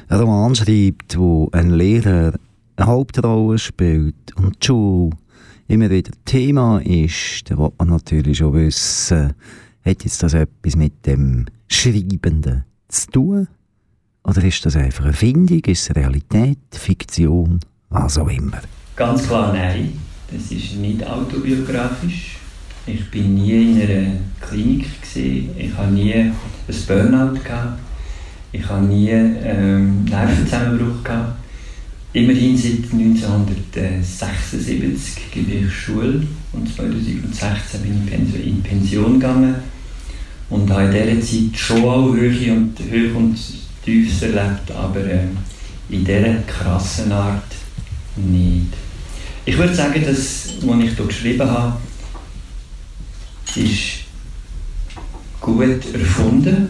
einen 0.08 0.20
Roman 0.22 0.56
schreibt, 0.56 1.18
wo 1.18 1.50
ein 1.52 1.72
Lehrer 1.72 2.34
eine 2.78 2.88
Hauptrolle 2.88 3.60
spielt 3.60 4.16
und 4.36 4.64
die 4.64 4.68
Schule 4.68 5.10
immer 5.68 5.90
wieder 5.90 6.12
Thema 6.24 6.80
ist, 6.80 7.44
dann 7.50 7.58
will 7.58 7.72
man 7.78 7.90
natürlich 7.90 8.38
schon 8.38 8.54
wissen, 8.54 9.34
hat 9.84 10.04
jetzt 10.04 10.24
das 10.24 10.34
etwas 10.34 10.78
mit 10.78 11.06
dem 11.06 11.46
Schreibenden 11.68 12.64
zu 12.88 13.12
tun? 13.12 13.48
Oder 14.24 14.44
ist 14.46 14.66
das 14.66 14.78
einfach 14.78 15.04
eine 15.06 15.14
Findung, 15.14 15.60
ist 15.60 15.90
es 15.90 15.96
Realität, 15.96 16.60
Fiktion, 16.72 17.60
was 17.90 18.18
auch 18.18 18.30
immer? 18.30 18.62
Ganz 18.96 19.28
klar 19.28 19.52
nein. 19.54 19.94
Das 20.32 20.52
ist 20.52 20.76
nicht 20.76 21.06
autobiografisch. 21.06 22.38
Ich 22.88 23.12
bin 23.12 23.36
nie 23.36 23.74
in 23.74 23.82
einer 23.82 24.14
Klinik 24.40 25.02
gesehen. 25.02 25.50
Ich 25.58 25.76
habe 25.76 25.92
nie 25.92 26.14
ein 26.14 26.34
Burnout 26.88 27.38
gehabt. 27.44 27.80
Ich 28.54 28.66
habe 28.66 28.86
nie 28.86 29.10
ähm, 29.10 30.06
Nervenzusammenbruch 30.06 31.04
gehabt. 31.04 31.34
Immerhin 32.14 32.58
seit 32.58 32.94
1976 32.94 35.32
gebe 35.32 35.52
ich 35.52 35.74
Schule 35.74 36.26
und 36.54 36.74
2016 36.74 37.82
bin 37.82 38.08
ich 38.34 38.48
in 38.48 38.64
Pension 38.64 39.20
gegangen 39.20 39.56
und 40.50 40.72
habe 40.72 40.86
in 40.86 40.92
dieser 40.92 41.20
Zeit 41.20 41.58
schon 41.60 41.84
auch 41.84 42.14
Höhe 42.14 42.54
und, 42.54 42.80
Höhe 42.90 43.14
und 43.14 43.38
Tiefs 43.84 44.22
erlebt, 44.22 44.72
aber 44.72 45.06
ähm, 45.06 45.36
in 45.90 46.06
dieser 46.06 46.36
krassen 46.48 47.12
Art 47.12 47.52
nicht. 48.16 48.72
Ich 49.46 49.58
würde 49.58 49.76
sagen, 49.76 50.02
dass, 50.06 50.54
was 50.62 50.80
ich 50.80 50.96
hier 50.96 51.06
geschrieben 51.06 51.50
habe, 51.50 51.74
ist 53.58 54.08
gut 55.40 55.94
erfunden. 55.94 56.70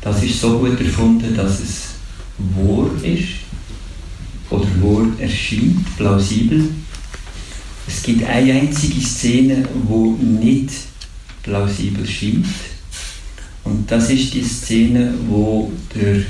Das 0.00 0.22
ist 0.22 0.40
so 0.40 0.58
gut 0.58 0.80
erfunden, 0.80 1.34
dass 1.36 1.60
es 1.60 1.82
wahr 2.56 2.90
ist 3.02 3.28
oder 4.50 4.66
wahr 4.80 5.06
erscheint, 5.18 5.96
plausibel. 5.96 6.68
Es 7.86 8.02
gibt 8.02 8.24
eine 8.24 8.52
einzige 8.52 9.00
Szene, 9.00 9.68
die 9.74 10.24
nicht 10.24 10.70
plausibel 11.42 12.06
scheint. 12.06 12.46
Und 13.64 13.90
das 13.90 14.10
ist 14.10 14.34
die 14.34 14.42
Szene, 14.42 15.14
wo 15.28 15.70
der 15.94 16.22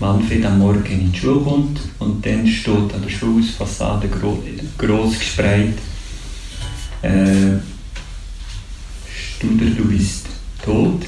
Manfred 0.00 0.44
am 0.44 0.58
Morgen 0.58 0.86
in 0.86 1.12
die 1.12 1.18
Schule 1.18 1.40
kommt 1.40 1.80
und 1.98 2.24
dann 2.26 2.46
steht 2.46 2.92
an 2.94 3.02
der 3.02 3.10
Schulfassade 3.10 4.08
gro 4.08 4.42
groß 4.76 5.18
gespreit 5.18 5.74
äh, 7.02 7.58
Studer, 9.44 9.70
du 9.76 9.84
bist 9.88 10.26
tot. 10.64 11.02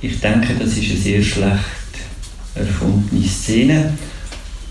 Ich 0.00 0.18
denke, 0.20 0.54
das 0.58 0.76
ist 0.78 0.90
eine 0.90 1.00
sehr 1.00 1.22
schlecht 1.22 1.58
erfundene 2.54 3.26
Szene, 3.26 3.92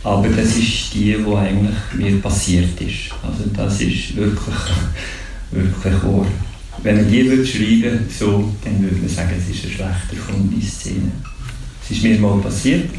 aber 0.04 0.30
das 0.30 0.58
ist 0.58 0.94
die, 0.94 1.16
die 1.16 1.36
eigentlich 1.36 1.76
mir 1.94 2.20
passiert 2.22 2.80
ist. 2.82 3.12
Also 3.22 3.50
das 3.56 3.82
ist 3.82 4.16
wirklich, 4.16 4.56
wirklich 5.52 6.04
wahr. 6.04 6.26
Wenn 6.82 6.96
man 6.96 7.12
die 7.12 7.46
schreiben 7.46 8.00
so, 8.10 8.52
dann 8.64 8.82
würde 8.82 8.96
man 8.96 9.10
sagen, 9.10 9.34
es 9.38 9.56
ist 9.56 9.66
eine 9.66 9.74
schlecht 9.74 10.14
erfundene 10.14 10.64
Szene. 10.64 11.12
Es 11.84 11.92
ist 11.92 12.04
mir 12.04 12.18
mal 12.20 12.40
passiert. 12.40 12.90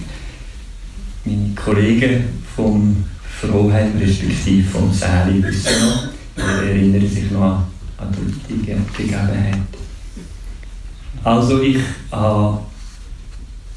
Meine 1.25 1.55
Kollegen 1.57 2.25
vom 2.55 3.05
Froheim, 3.41 3.93
respektive 3.99 4.69
vom 4.69 4.93
Säli, 4.93 5.43
wissen 5.43 5.73
noch, 5.81 6.09
erinnern 6.37 7.09
sich 7.09 7.31
noch 7.31 7.65
an 7.99 8.17
die 8.49 8.55
Begebenheit. 8.55 9.59
Also 11.29 11.61
ich 11.61 11.77
habe 12.11 12.59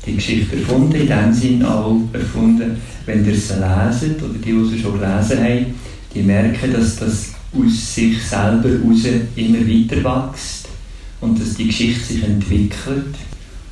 die 0.05 0.15
Geschichte 0.15 0.55
erfunden, 0.55 0.95
in 0.95 1.07
dem 1.07 1.33
Sinn 1.33 1.65
auch 1.65 1.99
erfunden, 2.13 2.77
wenn 3.05 3.25
ihr 3.25 3.35
sie 3.35 3.55
leset 3.55 4.23
oder 4.23 4.35
die, 4.35 4.53
die 4.53 4.69
sie 4.69 4.79
schon 4.79 4.97
gelesen 4.97 5.43
haben, 5.43 5.65
die 6.15 6.21
merken, 6.21 6.71
dass 6.71 6.95
das 6.95 7.33
aus 7.53 7.93
sich 7.93 8.23
selber 8.23 8.69
heraus 8.69 9.03
immer 9.35 9.59
weiter 9.67 9.97
wächst 10.01 10.69
und 11.19 11.41
dass 11.41 11.55
die 11.55 11.67
Geschichte 11.67 12.13
sich 12.13 12.23
entwickelt 12.23 13.15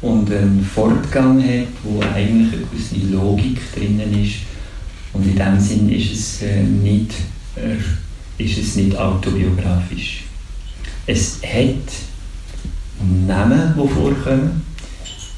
und 0.02 0.30
einen 0.30 0.70
Fortgang 0.76 1.42
hat, 1.42 1.68
wo 1.86 2.02
eigentlich 2.02 2.52
eine 2.52 2.64
gewisse 2.70 3.14
Logik 3.14 3.60
drinnen 3.74 4.22
ist. 4.22 4.40
Und 5.14 5.26
in 5.26 5.38
dem 5.38 5.58
Sinn 5.58 5.90
ist 5.90 6.12
es, 6.12 6.42
äh, 6.42 6.64
nicht, 6.64 7.14
äh, 7.56 8.44
ist 8.44 8.58
es 8.58 8.76
nicht 8.76 8.98
autobiografisch. 8.98 10.26
Es 11.08 11.40
hat 11.42 12.09
Namen, 13.28 13.74
die 13.76 13.88
vorkommen. 13.88 14.62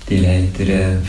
Der 0.09 0.19
hat 0.19 0.59
der, 0.59 1.01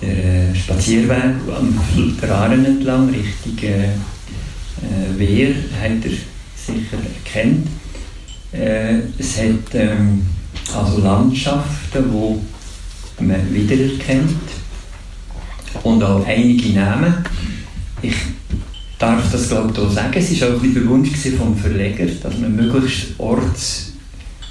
der 0.00 0.54
Spazierweg 0.54 1.34
am 1.56 1.78
Filteraren 1.94 2.64
entlang, 2.64 3.10
Richtung 3.10 3.68
äh, 3.68 5.18
Wehr, 5.18 5.54
hat 5.80 6.04
er 6.04 6.10
sicher 6.54 6.96
erkannt. 7.24 7.66
Äh, 8.52 9.00
es 9.18 9.38
hat 9.38 9.74
ähm, 9.74 10.26
also 10.74 11.00
Landschaften, 11.00 12.04
die 13.18 13.24
man 13.24 13.54
wiedererkennt 13.54 14.36
und 15.82 16.02
auch 16.02 16.24
einige 16.26 16.70
Namen. 16.70 17.14
Ich 18.00 18.14
darf 18.98 19.30
das 19.30 19.48
glaube 19.48 19.72
ich 19.72 19.94
sagen, 19.94 20.14
es 20.14 20.40
war 20.40 20.56
auch 20.56 20.62
ein 20.62 20.74
der 20.74 20.86
Wunsch 20.86 21.10
vom 21.36 21.56
Verleger, 21.56 22.06
dass 22.06 22.38
man 22.38 22.54
möglichst 22.54 23.18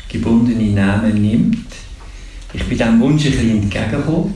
ortsgebundene 0.07 0.71
Namen 0.71 1.21
nimmt. 1.21 1.67
Ich 2.53 2.63
bin 2.63 2.77
diesem 2.77 2.99
Wunsch 2.99 3.25
ein 3.25 3.31
bisschen 3.31 3.61
entgegengekommen. 3.63 4.33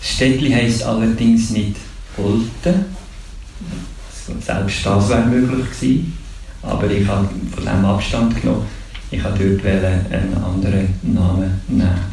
Das 0.00 0.10
Städtchen 0.10 0.54
heisst 0.54 0.82
allerdings 0.82 1.50
nicht 1.50 1.76
Holten. 2.16 2.86
Selbst 4.40 4.86
das 4.86 5.08
wäre 5.08 5.26
möglich 5.26 5.66
gewesen. 5.70 6.12
Aber 6.62 6.90
ich 6.90 7.06
habe 7.06 7.28
von 7.54 7.64
dem 7.64 7.84
Abstand 7.84 8.40
genommen. 8.40 8.66
Ich 9.10 9.22
habe 9.22 9.38
dort 9.38 9.64
einen 9.64 10.34
anderen 10.34 10.88
Namen 11.02 11.60
nehmen. 11.68 12.10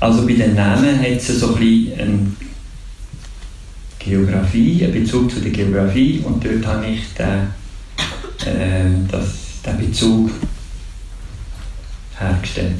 Also 0.00 0.26
bei 0.26 0.34
den 0.34 0.54
Namen 0.54 1.00
hat 1.00 1.08
es 1.08 1.40
so 1.40 1.54
ein 1.54 1.60
bisschen 1.60 2.00
eine 2.00 2.18
Geografie, 3.98 4.84
einen 4.84 4.92
Bezug 4.92 5.30
zu 5.30 5.40
der 5.40 5.50
Geografie 5.50 6.22
und 6.24 6.44
dort 6.44 6.66
habe 6.66 6.86
ich 6.86 7.02
den, 7.14 7.48
äh, 8.46 8.90
das, 9.10 9.60
den 9.66 9.86
Bezug 9.86 10.30
hergestellt. 12.18 12.74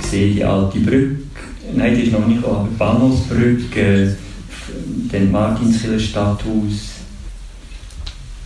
Ich 0.00 0.06
sehe 0.08 0.34
die 0.34 0.44
alte 0.44 0.78
Brücke, 0.80 1.16
nein, 1.74 1.94
die 1.94 2.02
ist 2.02 2.12
noch 2.12 2.26
nicht, 2.26 2.44
aber 2.44 2.68
Bahnhofsbrücke, 2.78 3.80
äh, 3.80 4.16
den 5.12 5.30
Martinskiller 5.30 5.98
Stadthaus. 5.98 6.92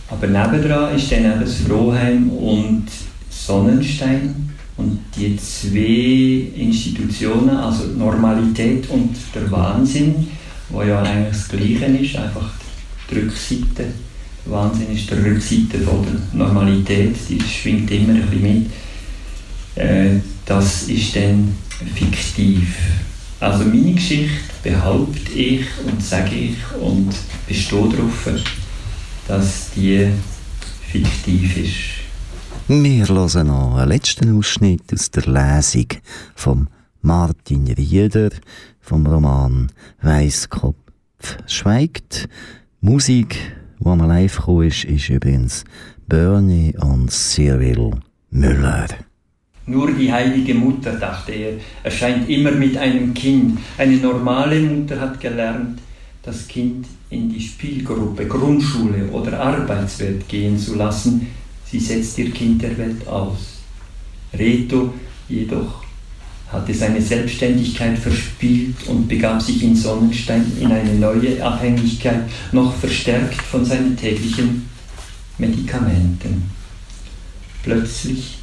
Aber 0.09 0.27
nebendran 0.27 0.95
ist 0.95 1.11
dann 1.11 1.25
eben 1.25 1.41
das 1.41 1.57
Froheim 1.57 2.29
und 2.29 2.87
Sonnenstein. 3.29 4.47
Und 4.77 4.99
die 5.15 5.35
zwei 5.37 6.51
Institutionen, 6.55 7.57
also 7.57 7.85
Normalität 7.87 8.87
und 8.89 9.15
der 9.33 9.49
Wahnsinn, 9.49 10.27
wo 10.69 10.83
ja 10.83 11.01
eigentlich 11.01 11.29
das 11.29 11.49
Gleiche 11.49 11.85
ist, 11.97 12.15
einfach 12.15 12.51
die 13.09 13.15
Rückseite. 13.15 13.85
Der 14.47 14.55
Wahnsinn 14.55 14.95
ist 14.95 15.09
die 15.09 15.13
Rückseite 15.13 15.79
von 15.79 16.05
der 16.05 16.21
Normalität, 16.31 17.17
die 17.27 17.41
schwingt 17.41 17.91
immer 17.91 18.13
ein 18.13 18.29
bisschen 18.29 18.41
mit. 18.41 18.71
Äh, 19.75 20.19
das 20.45 20.83
ist 20.83 21.17
dann 21.17 21.53
fiktiv. 21.93 22.77
Also 23.41 23.65
meine 23.65 23.93
Geschichte 23.93 24.37
behaupte 24.63 25.33
ich 25.33 25.65
und 25.85 26.01
sage 26.01 26.33
ich 26.33 26.55
und 26.81 27.13
bestehe 27.45 27.89
darauf, 27.89 28.29
dass 29.27 29.71
die 29.75 30.07
fiktiv 30.91 31.57
ist. 31.57 32.07
Wir 32.69 33.05
hören 33.05 33.47
noch 33.47 33.75
einen 33.75 33.89
letzten 33.89 34.37
Ausschnitt 34.37 34.93
aus 34.93 35.11
der 35.11 35.23
Lesung 35.23 35.87
von 36.35 36.69
Martin 37.01 37.67
Rieder 37.67 38.29
vom 38.79 39.05
Roman 39.05 39.69
Weißkopf 40.01 40.75
schweigt. 41.47 42.29
Musik, 42.79 43.37
die 43.79 43.87
am 43.87 43.99
live 43.99 44.37
gekommen 44.37 44.67
ist, 44.67 44.85
ist 44.85 45.09
übrigens 45.09 45.63
Bernie 46.07 46.73
und 46.79 47.11
Cyril 47.11 47.91
Müller. 48.31 48.87
Nur 49.65 49.91
die 49.91 50.11
heilige 50.11 50.53
Mutter, 50.53 50.93
dachte 50.93 51.33
er, 51.33 51.53
erscheint 51.83 52.29
immer 52.29 52.51
mit 52.51 52.77
einem 52.77 53.13
Kind. 53.13 53.59
Eine 53.77 53.97
normale 53.97 54.61
Mutter 54.61 54.99
hat 54.99 55.19
gelernt, 55.19 55.79
das 56.23 56.47
Kind 56.47 56.87
in 57.09 57.29
die 57.29 57.41
Spielgruppe, 57.41 58.27
Grundschule 58.27 59.09
oder 59.11 59.39
Arbeitswelt 59.39 60.27
gehen 60.27 60.57
zu 60.57 60.75
lassen. 60.75 61.27
Sie 61.65 61.79
setzt 61.79 62.17
ihr 62.17 62.31
Kind 62.31 62.61
der 62.61 62.77
Welt 62.77 63.05
aus. 63.07 63.59
Reto 64.33 64.93
jedoch 65.27 65.86
hatte 66.51 66.73
seine 66.73 67.01
Selbstständigkeit 67.01 67.97
verspielt 67.97 68.75
und 68.87 69.07
begab 69.07 69.41
sich 69.41 69.63
in 69.63 69.75
Sonnenstein 69.75 70.45
in 70.59 70.71
eine 70.71 70.93
neue 70.93 71.43
Abhängigkeit, 71.43 72.21
noch 72.51 72.73
verstärkt 72.75 73.41
von 73.41 73.65
seinen 73.65 73.97
täglichen 73.97 74.69
Medikamenten. 75.37 76.49
Plötzlich 77.63 78.37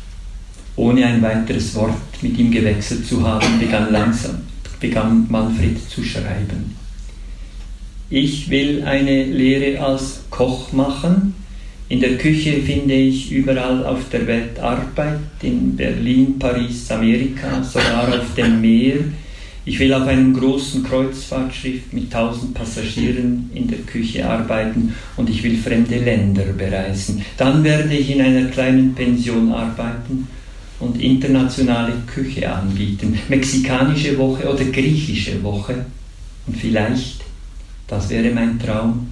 ohne 0.76 1.06
ein 1.06 1.22
weiteres 1.22 1.74
Wort 1.74 1.96
mit 2.20 2.38
ihm 2.38 2.50
gewechselt 2.50 3.06
zu 3.06 3.26
haben, 3.26 3.58
begann 3.58 3.92
langsam, 3.92 4.40
begann 4.80 5.26
Manfred 5.30 5.78
zu 5.88 6.02
schreiben. 6.02 6.76
Ich 8.10 8.50
will 8.50 8.84
eine 8.84 9.24
Lehre 9.24 9.82
als 9.82 10.20
Koch 10.30 10.72
machen. 10.72 11.33
In 11.88 12.00
der 12.00 12.16
Küche 12.16 12.62
finde 12.62 12.94
ich 12.94 13.30
überall 13.30 13.84
auf 13.84 14.08
der 14.10 14.26
Welt 14.26 14.58
Arbeit, 14.58 15.20
in 15.42 15.76
Berlin, 15.76 16.38
Paris, 16.38 16.90
Amerika, 16.90 17.62
sogar 17.62 18.08
auf 18.08 18.34
dem 18.34 18.60
Meer. 18.60 18.96
Ich 19.66 19.78
will 19.78 19.92
auf 19.92 20.06
einem 20.06 20.32
großen 20.34 20.82
Kreuzfahrtschiff 20.82 21.92
mit 21.92 22.10
tausend 22.10 22.54
Passagieren 22.54 23.50
in 23.54 23.68
der 23.68 23.78
Küche 23.80 24.26
arbeiten 24.26 24.94
und 25.16 25.28
ich 25.28 25.42
will 25.42 25.56
fremde 25.58 25.98
Länder 25.98 26.44
bereisen. 26.56 27.22
Dann 27.36 27.62
werde 27.62 27.94
ich 27.94 28.10
in 28.10 28.20
einer 28.20 28.48
kleinen 28.48 28.94
Pension 28.94 29.52
arbeiten 29.52 30.26
und 30.80 31.00
internationale 31.00 31.92
Küche 32.06 32.50
anbieten, 32.50 33.18
mexikanische 33.28 34.16
Woche 34.18 34.48
oder 34.48 34.64
griechische 34.64 35.42
Woche. 35.42 35.84
Und 36.46 36.56
vielleicht, 36.56 37.22
das 37.86 38.08
wäre 38.10 38.30
mein 38.34 38.58
Traum, 38.58 39.08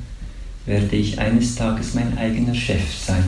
werde 0.67 0.97
ich 0.97 1.19
eines 1.19 1.55
Tages 1.55 1.95
mein 1.95 2.17
eigener 2.17 2.55
Chef 2.55 2.83
sein. 2.95 3.25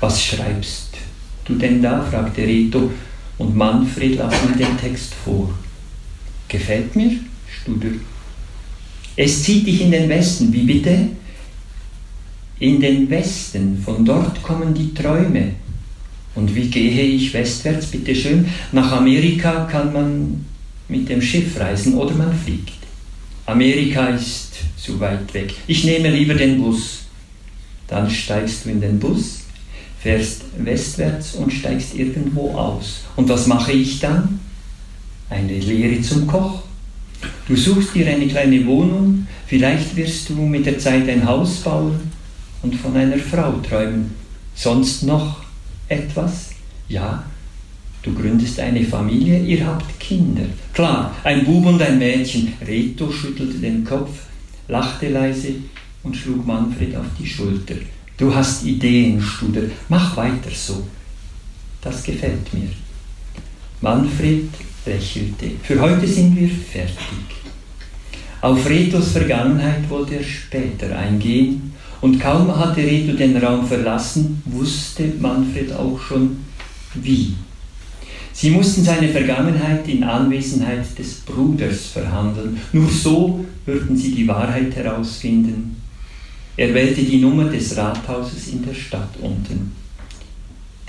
Was 0.00 0.22
schreibst 0.22 0.96
du 1.44 1.54
denn 1.54 1.82
da? 1.82 2.02
fragte 2.02 2.42
Reto, 2.42 2.90
und 3.38 3.54
Manfred 3.54 4.16
las 4.16 4.34
mir 4.44 4.56
den 4.56 4.76
Text 4.78 5.14
vor. 5.14 5.50
Gefällt 6.48 6.94
mir? 6.96 7.12
Studer. 7.48 7.88
Es 9.16 9.42
zieht 9.42 9.66
dich 9.66 9.80
in 9.80 9.90
den 9.90 10.08
Westen, 10.08 10.52
wie 10.52 10.64
bitte? 10.64 11.08
In 12.58 12.80
den 12.80 13.08
Westen, 13.10 13.78
von 13.82 14.04
dort 14.04 14.42
kommen 14.42 14.74
die 14.74 14.92
Träume, 14.94 15.52
und 16.34 16.54
wie 16.54 16.68
gehe 16.68 17.02
ich 17.02 17.32
westwärts, 17.32 17.86
bitteschön? 17.86 18.46
Nach 18.72 18.92
Amerika 18.92 19.64
kann 19.64 19.92
man 19.92 20.44
mit 20.88 21.08
dem 21.08 21.20
Schiff 21.20 21.58
reisen 21.58 21.94
oder 21.94 22.14
man 22.14 22.34
fliegt. 22.34 22.75
Amerika 23.46 24.08
ist 24.08 24.54
zu 24.76 24.98
weit 25.00 25.32
weg. 25.34 25.54
Ich 25.66 25.84
nehme 25.84 26.10
lieber 26.10 26.34
den 26.34 26.60
Bus. 26.60 27.00
Dann 27.88 28.10
steigst 28.10 28.64
du 28.64 28.70
in 28.70 28.80
den 28.80 28.98
Bus, 28.98 29.42
fährst 30.00 30.42
westwärts 30.58 31.34
und 31.34 31.52
steigst 31.52 31.94
irgendwo 31.94 32.52
aus. 32.52 33.04
Und 33.14 33.28
was 33.28 33.46
mache 33.46 33.72
ich 33.72 34.00
dann? 34.00 34.40
eine 35.28 35.58
Lehre 35.58 36.00
zum 36.02 36.26
Koch. 36.26 36.62
Du 37.48 37.56
suchst 37.56 37.94
dir 37.94 38.06
eine 38.08 38.26
kleine 38.26 38.64
Wohnung, 38.66 39.26
vielleicht 39.46 39.96
wirst 39.96 40.28
du 40.28 40.34
mit 40.34 40.66
der 40.66 40.78
Zeit 40.78 41.08
ein 41.08 41.26
Haus 41.26 41.56
bauen 41.60 42.12
und 42.62 42.74
von 42.74 42.96
einer 42.96 43.18
Frau 43.18 43.52
träumen. 43.68 44.14
Sonst 44.54 45.02
noch 45.02 45.42
etwas? 45.88 46.50
Ja, 46.88 47.24
du 48.06 48.14
gründest 48.14 48.60
eine 48.60 48.84
Familie, 48.84 49.40
ihr 49.40 49.66
habt 49.66 49.98
Kinder. 49.98 50.44
Klar, 50.72 51.14
ein 51.24 51.44
Bub 51.44 51.66
und 51.66 51.82
ein 51.82 51.98
Mädchen. 51.98 52.52
Reto 52.64 53.10
schüttelte 53.10 53.58
den 53.58 53.84
Kopf, 53.84 54.10
lachte 54.68 55.08
leise 55.08 55.54
und 56.04 56.16
schlug 56.16 56.46
Manfred 56.46 56.96
auf 56.96 57.06
die 57.18 57.26
Schulter. 57.26 57.74
Du 58.16 58.34
hast 58.34 58.64
Ideen, 58.64 59.20
Studer, 59.20 59.62
mach 59.88 60.16
weiter 60.16 60.50
so. 60.54 60.86
Das 61.82 62.02
gefällt 62.04 62.54
mir. 62.54 62.68
Manfred 63.80 64.48
lächelte. 64.86 65.50
Für 65.62 65.80
heute 65.80 66.06
sind 66.06 66.36
wir 66.36 66.48
fertig. 66.48 66.96
Auf 68.40 68.68
Retos 68.68 69.12
Vergangenheit 69.12 69.88
wollte 69.90 70.16
er 70.16 70.24
später 70.24 70.96
eingehen, 70.96 71.72
und 72.02 72.20
kaum 72.20 72.54
hatte 72.56 72.82
Reto 72.82 73.16
den 73.16 73.36
Raum 73.38 73.66
verlassen, 73.66 74.42
wusste 74.44 75.12
Manfred 75.18 75.72
auch 75.72 75.98
schon 75.98 76.36
wie. 76.94 77.34
Sie 78.38 78.50
mussten 78.50 78.84
seine 78.84 79.08
Vergangenheit 79.08 79.88
in 79.88 80.04
Anwesenheit 80.04 80.98
des 80.98 81.20
Bruders 81.20 81.86
verhandeln. 81.86 82.60
Nur 82.70 82.90
so 82.90 83.46
würden 83.64 83.96
sie 83.96 84.10
die 84.14 84.28
Wahrheit 84.28 84.76
herausfinden. 84.76 85.76
Er 86.54 86.74
wählte 86.74 87.02
die 87.02 87.16
Nummer 87.16 87.44
des 87.44 87.74
Rathauses 87.78 88.48
in 88.48 88.62
der 88.62 88.74
Stadt 88.74 89.14
unten. 89.22 89.72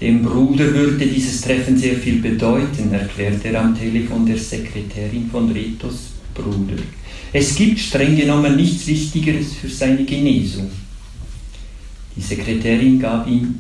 Dem 0.01 0.23
Bruder 0.23 0.73
würde 0.73 1.07
dieses 1.07 1.39
Treffen 1.39 1.77
sehr 1.77 1.95
viel 1.95 2.21
bedeuten, 2.21 2.91
erklärte 2.91 3.47
er 3.47 3.61
am 3.61 3.79
Telefon 3.79 4.25
der 4.25 4.37
Sekretärin 4.37 5.29
von 5.31 5.49
Retos 5.49 6.09
Bruder. 6.33 6.83
Es 7.31 7.55
gibt 7.55 7.79
streng 7.79 8.17
genommen 8.17 8.57
nichts 8.57 8.85
Wichtigeres 8.87 9.53
für 9.53 9.69
seine 9.69 10.03
Genesung. 10.03 10.69
Die 12.13 12.21
Sekretärin 12.21 12.99
gab 12.99 13.25
ihm 13.25 13.55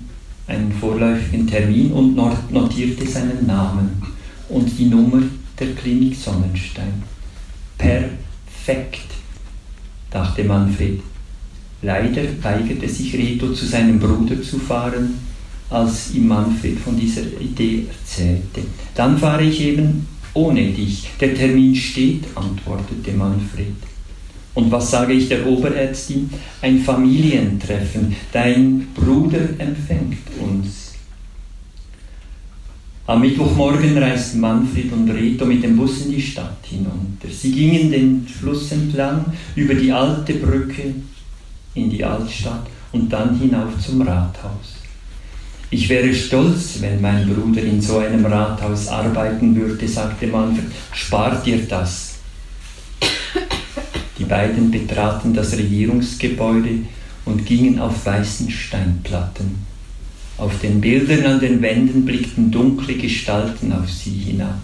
einen 0.47 0.71
vorläufigen 0.71 1.45
Termin 1.45 1.91
und 1.91 2.15
notierte 2.15 3.05
seinen 3.05 3.45
Namen 3.45 4.01
und 4.49 4.77
die 4.77 4.85
Nummer 4.85 5.21
der 5.59 5.73
Klinik 5.75 6.15
Sonnenstein. 6.15 7.03
Perfekt, 7.77 9.07
dachte 10.09 10.43
Manfred. 10.43 11.01
Leider 11.81 12.21
weigerte 12.41 12.89
sich 12.89 13.13
Reto 13.13 13.53
zu 13.53 13.65
seinem 13.65 13.99
Bruder 13.99 14.41
zu 14.41 14.57
fahren, 14.57 15.19
als 15.69 16.13
ihm 16.13 16.27
Manfred 16.27 16.79
von 16.79 16.97
dieser 16.99 17.23
Idee 17.39 17.85
erzählte. 17.87 18.61
Dann 18.95 19.17
fahre 19.17 19.43
ich 19.43 19.61
eben 19.61 20.07
ohne 20.33 20.71
dich. 20.71 21.09
Der 21.19 21.35
Termin 21.35 21.75
steht, 21.75 22.23
antwortete 22.35 23.11
Manfred. 23.11 23.75
Und 24.57 24.71
was 24.71 24.89
sage 24.89 25.13
ich 25.13 25.29
der 25.29 25.45
Oberärztin? 25.45 26.31
Ein 26.63 26.79
Familientreffen. 26.79 28.15
Dein 28.31 28.87
Bruder 28.95 29.41
empfängt 29.59 30.17
uns. 30.41 30.93
Am 33.05 33.21
Mittwochmorgen 33.21 33.95
reisten 33.99 34.39
Manfred 34.39 34.91
und 34.91 35.11
Reto 35.11 35.45
mit 35.45 35.63
dem 35.63 35.77
Bus 35.77 36.07
in 36.07 36.13
die 36.13 36.21
Stadt 36.23 36.57
hinunter. 36.63 37.27
Sie 37.29 37.51
gingen 37.51 37.91
den 37.91 38.27
Fluss 38.27 38.71
entlang 38.71 39.25
über 39.55 39.75
die 39.75 39.91
alte 39.91 40.33
Brücke 40.33 40.91
in 41.75 41.91
die 41.91 42.03
Altstadt 42.03 42.65
und 42.93 43.13
dann 43.13 43.37
hinauf 43.39 43.77
zum 43.79 44.01
Rathaus. 44.01 44.77
Ich 45.69 45.87
wäre 45.87 46.11
stolz, 46.11 46.81
wenn 46.81 46.99
mein 46.99 47.31
Bruder 47.31 47.61
in 47.61 47.79
so 47.79 47.99
einem 47.99 48.25
Rathaus 48.25 48.87
arbeiten 48.87 49.55
würde, 49.55 49.87
sagte 49.87 50.25
Manfred. 50.25 50.65
Spart 50.93 51.45
dir 51.45 51.59
das. 51.59 52.16
Die 54.17 54.25
beiden 54.25 54.71
betraten 54.71 55.33
das 55.33 55.53
Regierungsgebäude 55.53 56.79
und 57.25 57.45
gingen 57.45 57.79
auf 57.79 58.05
weißen 58.05 58.49
Steinplatten. 58.49 59.65
Auf 60.37 60.59
den 60.59 60.81
Bildern 60.81 61.25
an 61.25 61.39
den 61.39 61.61
Wänden 61.61 62.05
blickten 62.05 62.51
dunkle 62.51 62.95
Gestalten 62.95 63.73
auf 63.73 63.91
sie 63.91 64.11
hinab. 64.11 64.61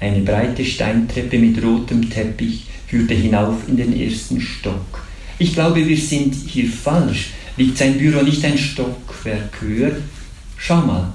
Eine 0.00 0.20
breite 0.20 0.64
Steintreppe 0.64 1.38
mit 1.38 1.62
rotem 1.62 2.10
Teppich 2.10 2.66
führte 2.86 3.14
hinauf 3.14 3.56
in 3.66 3.76
den 3.76 3.98
ersten 3.98 4.40
Stock. 4.40 5.06
Ich 5.38 5.54
glaube, 5.54 5.86
wir 5.86 5.96
sind 5.96 6.34
hier 6.34 6.68
falsch. 6.68 7.30
Liegt 7.56 7.78
sein 7.78 7.98
Büro 7.98 8.22
nicht 8.22 8.44
ein 8.44 8.58
Stockwerk 8.58 9.60
höher? 9.60 9.92
Schau 10.56 10.82
mal, 10.82 11.12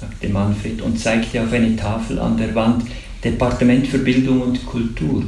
sagte 0.00 0.28
Manfred 0.28 0.82
und 0.82 0.98
zeigte 0.98 1.42
auf 1.42 1.52
eine 1.52 1.76
Tafel 1.76 2.18
an 2.18 2.36
der 2.36 2.54
Wand 2.54 2.84
Departement 3.22 3.86
für 3.86 3.98
Bildung 3.98 4.40
und 4.42 4.66
Kultur. 4.66 5.24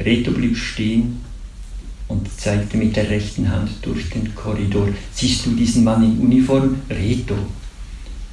Reto 0.00 0.30
blieb 0.30 0.56
stehen 0.56 1.20
und 2.08 2.28
zeigte 2.38 2.76
mit 2.76 2.94
der 2.96 3.10
rechten 3.10 3.50
Hand 3.50 3.70
durch 3.82 4.10
den 4.10 4.34
Korridor. 4.34 4.88
Siehst 5.12 5.46
du 5.46 5.50
diesen 5.50 5.84
Mann 5.84 6.02
in 6.02 6.18
Uniform? 6.18 6.76
Reto. 6.90 7.36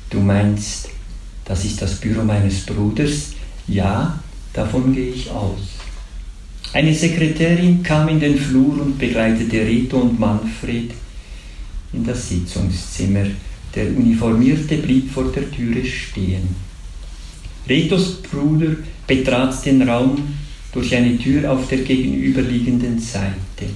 Du 0.09 0.19
meinst, 0.19 0.89
das 1.45 1.65
ist 1.65 1.81
das 1.81 1.95
Büro 1.95 2.23
meines 2.23 2.65
Bruders? 2.65 3.31
Ja, 3.67 4.19
davon 4.53 4.93
gehe 4.93 5.09
ich 5.09 5.29
aus. 5.31 5.59
Eine 6.73 6.93
Sekretärin 6.93 7.83
kam 7.83 8.09
in 8.09 8.19
den 8.19 8.37
Flur 8.37 8.81
und 8.81 8.97
begleitete 8.97 9.61
Reto 9.61 9.97
und 9.97 10.19
Manfred 10.19 10.91
in 11.93 12.03
das 12.03 12.29
Sitzungszimmer. 12.29 13.25
Der 13.75 13.87
Uniformierte 13.87 14.77
blieb 14.77 15.11
vor 15.11 15.31
der 15.31 15.49
Türe 15.49 15.85
stehen. 15.85 16.55
Retos 17.67 18.21
Bruder 18.21 18.75
betrat 19.07 19.65
den 19.65 19.87
Raum 19.87 20.17
durch 20.73 20.95
eine 20.95 21.17
Tür 21.17 21.51
auf 21.51 21.67
der 21.67 21.79
gegenüberliegenden 21.79 22.99
Seite. 22.99 23.69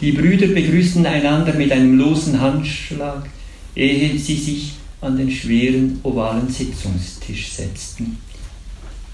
Die 0.00 0.12
Brüder 0.12 0.46
begrüßten 0.48 1.04
einander 1.04 1.54
mit 1.54 1.72
einem 1.72 1.98
losen 1.98 2.40
Handschlag, 2.40 3.28
ehe 3.74 4.18
sie 4.18 4.36
sich 4.36 4.72
an 5.00 5.16
den 5.16 5.30
schweren 5.30 6.00
ovalen 6.02 6.48
Sitzungstisch 6.48 7.52
setzten. 7.52 8.18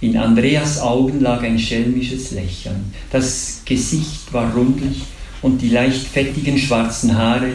In 0.01 0.17
Andreas 0.17 0.81
Augen 0.81 1.21
lag 1.21 1.43
ein 1.43 1.59
schelmisches 1.59 2.33
Lächeln. 2.33 2.93
Das 3.11 3.63
Gesicht 3.65 4.33
war 4.33 4.53
rundlich 4.53 5.03
und 5.43 5.63
die 5.63 5.71
leicht 5.71 6.07
fettigen 6.07 6.59
schwarzen 6.59 7.17
Haare 7.17 7.53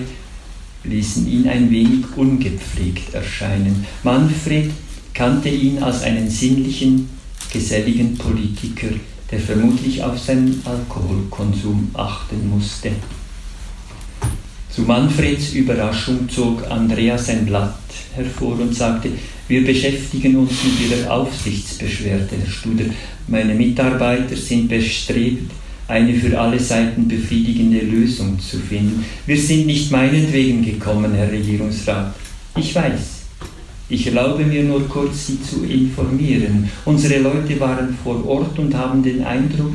ließen 0.84 1.30
ihn 1.30 1.48
ein 1.48 1.70
wenig 1.70 2.06
ungepflegt 2.16 3.14
erscheinen. 3.14 3.86
Manfred 4.04 4.72
kannte 5.14 5.50
ihn 5.50 5.84
als 5.84 6.04
einen 6.04 6.30
sinnlichen, 6.30 7.10
geselligen 7.52 8.18
Politiker, 8.18 8.90
der 9.32 9.40
vermutlich 9.40 10.04
auf 10.04 10.20
seinen 10.20 10.62
Alkoholkonsum 10.66 11.90
achten 11.94 12.50
musste. 12.50 12.92
Zu 14.70 14.84
Manfreds 14.84 15.54
Überraschung 15.54 16.30
zog 16.30 16.70
Andreas 16.70 17.30
ein 17.30 17.46
Blatt 17.46 17.76
hervor 18.16 18.60
und 18.60 18.74
sagte, 18.74 19.10
wir 19.48 19.66
beschäftigen 19.66 20.38
uns 20.38 20.52
mit 20.64 20.90
Ihrer 20.90 21.12
Aufsichtsbeschwerde, 21.12 22.38
Herr 22.38 22.50
Studer. 22.50 22.86
Meine 23.28 23.54
Mitarbeiter 23.54 24.36
sind 24.36 24.70
bestrebt, 24.70 25.52
eine 25.90 26.14
für 26.14 26.40
alle 26.40 26.58
Seiten 26.58 27.08
befriedigende 27.08 27.82
Lösung 27.82 28.40
zu 28.40 28.60
finden. 28.60 29.04
Wir 29.26 29.38
sind 29.38 29.66
nicht 29.66 29.92
meinetwegen 29.92 30.64
gekommen, 30.64 31.14
Herr 31.14 31.30
Regierungsrat. 31.30 32.16
Ich 32.56 32.74
weiß. 32.74 33.21
Ich 33.92 34.08
erlaube 34.08 34.46
mir 34.46 34.64
nur 34.64 34.88
kurz, 34.88 35.28
Sie 35.28 35.42
zu 35.42 35.66
informieren. 35.66 36.70
Unsere 36.86 37.20
Leute 37.20 37.60
waren 37.60 37.98
vor 38.02 38.26
Ort 38.26 38.58
und 38.58 38.74
haben 38.74 39.04
den 39.04 39.22
Eindruck, 39.22 39.74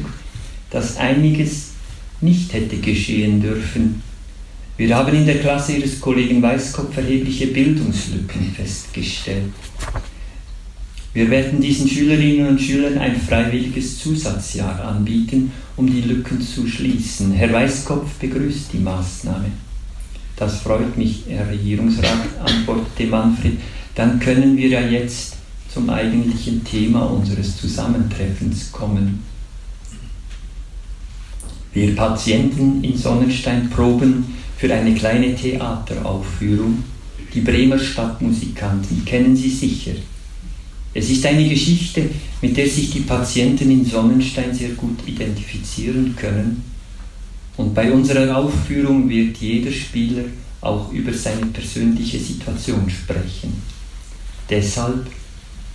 dass 0.70 0.96
einiges 0.96 1.72
nicht 2.22 2.50
hätte 2.54 2.78
geschehen 2.78 3.42
dürfen. 3.42 4.02
Wir 4.78 4.96
haben 4.96 5.14
in 5.14 5.26
der 5.26 5.40
Klasse 5.40 5.72
Ihres 5.72 6.00
Kollegen 6.00 6.40
Weißkopf 6.40 6.96
erhebliche 6.96 7.48
Bildungslücken 7.48 8.54
festgestellt. 8.56 9.52
Wir 11.12 11.28
werden 11.30 11.60
diesen 11.60 11.86
Schülerinnen 11.86 12.48
und 12.48 12.60
Schülern 12.60 12.96
ein 12.96 13.20
freiwilliges 13.20 13.98
Zusatzjahr 13.98 14.82
anbieten, 14.82 15.52
um 15.76 15.86
die 15.86 16.00
Lücken 16.00 16.40
zu 16.40 16.66
schließen. 16.66 17.32
Herr 17.32 17.52
Weißkopf 17.52 18.14
begrüßt 18.14 18.72
die 18.72 18.78
Maßnahme. 18.78 19.50
Das 20.36 20.60
freut 20.60 20.96
mich, 20.96 21.24
Herr 21.28 21.50
Regierungsrat, 21.50 22.28
antwortete 22.42 23.10
Manfred. 23.10 23.58
Dann 23.96 24.20
können 24.20 24.58
wir 24.58 24.68
ja 24.68 24.80
jetzt 24.82 25.36
zum 25.72 25.88
eigentlichen 25.88 26.62
Thema 26.62 27.00
unseres 27.06 27.56
Zusammentreffens 27.56 28.70
kommen. 28.70 29.22
Wir 31.72 31.96
Patienten 31.96 32.84
in 32.84 32.96
Sonnenstein 32.96 33.70
proben 33.70 34.34
für 34.58 34.72
eine 34.72 34.94
kleine 34.94 35.34
Theateraufführung. 35.34 36.84
Die 37.34 37.40
Bremer 37.40 37.78
Stadtmusikanten 37.78 39.04
kennen 39.04 39.34
Sie 39.34 39.50
sicher. 39.50 39.92
Es 40.92 41.10
ist 41.10 41.24
eine 41.24 41.48
Geschichte, 41.48 42.08
mit 42.42 42.56
der 42.56 42.68
sich 42.68 42.90
die 42.90 43.00
Patienten 43.00 43.70
in 43.70 43.84
Sonnenstein 43.84 44.54
sehr 44.54 44.70
gut 44.70 44.98
identifizieren 45.06 46.14
können. 46.16 46.64
Und 47.56 47.74
bei 47.74 47.90
unserer 47.90 48.36
Aufführung 48.36 49.08
wird 49.08 49.38
jeder 49.38 49.72
Spieler 49.72 50.24
auch 50.60 50.92
über 50.92 51.12
seine 51.14 51.46
persönliche 51.46 52.18
Situation 52.18 52.88
sprechen. 52.90 53.75
Deshalb 54.48 55.06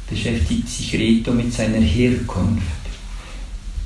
beschäftigt 0.09 0.69
sich 0.69 0.93
Reto 0.93 1.31
mit 1.31 1.53
seiner 1.53 1.79
Herkunft. 1.79 2.65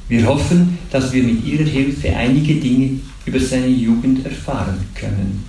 Wir 0.08 0.26
hoffen, 0.26 0.78
dass 0.92 1.12
wir 1.12 1.24
mit 1.24 1.44
ihrer 1.46 1.64
Hilfe 1.64 2.16
einige 2.16 2.56
Dinge 2.56 3.00
über 3.26 3.40
seine 3.40 3.68
Jugend 3.68 4.26
erfahren 4.26 4.86
können. 4.94 5.44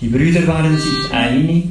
Die 0.00 0.08
Brüder 0.08 0.46
waren 0.46 0.78
sich 0.78 1.10
einig, 1.12 1.64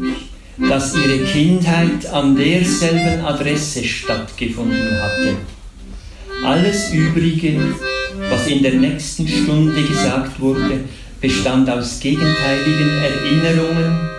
dass 0.57 0.95
ihre 0.95 1.19
Kindheit 1.25 2.05
an 2.07 2.35
derselben 2.35 3.23
Adresse 3.25 3.83
stattgefunden 3.83 5.01
hatte. 5.01 5.35
Alles 6.43 6.91
Übrige, 6.93 7.59
was 8.29 8.47
in 8.47 8.63
der 8.63 8.73
nächsten 8.73 9.27
Stunde 9.27 9.81
gesagt 9.81 10.39
wurde, 10.39 10.81
bestand 11.21 11.69
aus 11.69 11.99
gegenteiligen 11.99 12.89
Erinnerungen, 12.89 14.12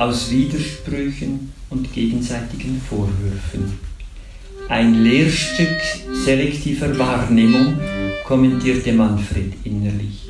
aus 0.00 0.30
Widersprüchen 0.30 1.52
und 1.68 1.92
gegenseitigen 1.92 2.80
Vorwürfen. 2.88 3.78
Ein 4.66 5.04
Lehrstück 5.04 5.76
selektiver 6.24 6.98
Wahrnehmung, 6.98 7.78
kommentierte 8.26 8.94
Manfred 8.94 9.52
innerlich. 9.62 10.26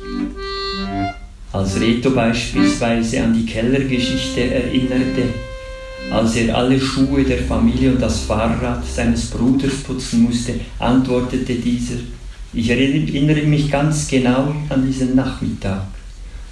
Als 1.53 1.79
Reto 1.79 2.11
beispielsweise 2.11 3.23
an 3.23 3.33
die 3.33 3.45
Kellergeschichte 3.45 4.41
erinnerte, 4.41 5.23
als 6.11 6.35
er 6.35 6.57
alle 6.57 6.77
Schuhe 6.77 7.23
der 7.23 7.37
Familie 7.37 7.93
und 7.93 8.01
das 8.01 8.23
Fahrrad 8.23 8.85
seines 8.85 9.27
Bruders 9.27 9.75
putzen 9.87 10.23
musste, 10.23 10.55
antwortete 10.79 11.55
dieser, 11.55 11.95
ich 12.51 12.69
erinnere 12.69 13.43
mich 13.43 13.71
ganz 13.71 14.09
genau 14.09 14.53
an 14.67 14.85
diesen 14.85 15.15
Nachmittag. 15.15 15.83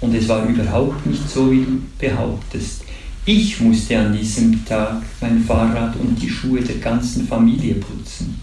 Und 0.00 0.14
es 0.14 0.26
war 0.26 0.48
überhaupt 0.48 1.04
nicht 1.04 1.28
so, 1.28 1.52
wie 1.52 1.66
du 1.66 1.82
behauptest. 1.98 2.79
Ich 3.26 3.60
musste 3.60 3.98
an 3.98 4.16
diesem 4.16 4.64
Tag 4.64 5.02
mein 5.20 5.44
Fahrrad 5.44 5.94
und 5.96 6.20
die 6.20 6.28
Schuhe 6.28 6.62
der 6.62 6.76
ganzen 6.76 7.28
Familie 7.28 7.74
putzen. 7.74 8.40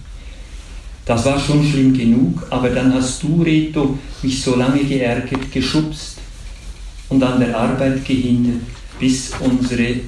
Das 1.04 1.26
war 1.26 1.40
schon 1.40 1.66
schlimm 1.66 1.98
genug, 1.98 2.46
aber 2.50 2.70
dann 2.70 2.94
hast 2.94 3.24
du, 3.24 3.42
Reto, 3.42 3.98
mich 4.22 4.42
so 4.42 4.56
lange 4.56 4.84
geärgert, 4.84 5.52
geschubst 5.52 6.18
und 7.10 7.24
an 7.24 7.40
der 7.40 7.58
Arbeit 7.58 8.06
gehindert, 8.06 8.62
bis 9.00 9.32
unsere 9.40 10.02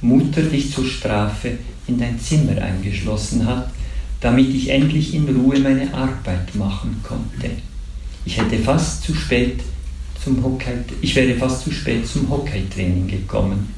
Mutter 0.00 0.42
dich 0.42 0.72
zur 0.72 0.86
Strafe 0.86 1.58
in 1.86 1.98
dein 1.98 2.18
Zimmer 2.18 2.60
eingeschlossen 2.60 3.46
hat, 3.46 3.70
damit 4.20 4.54
ich 4.54 4.68
endlich 4.70 5.14
in 5.14 5.28
Ruhe 5.28 5.58
meine 5.60 5.92
Arbeit 5.94 6.54
machen 6.54 6.96
konnte. 7.02 7.50
Ich 8.24 8.36
hätte 8.36 8.58
fast 8.58 9.04
zu 9.04 9.14
spät 9.14 9.60
zum 10.22 10.42
Hockey, 10.42 10.72
ich 11.00 11.14
wäre 11.14 11.34
fast 11.34 11.64
zu 11.64 11.72
spät 11.72 12.06
zum 12.06 12.28
Hockeytraining 12.30 13.06
gekommen. 13.06 13.74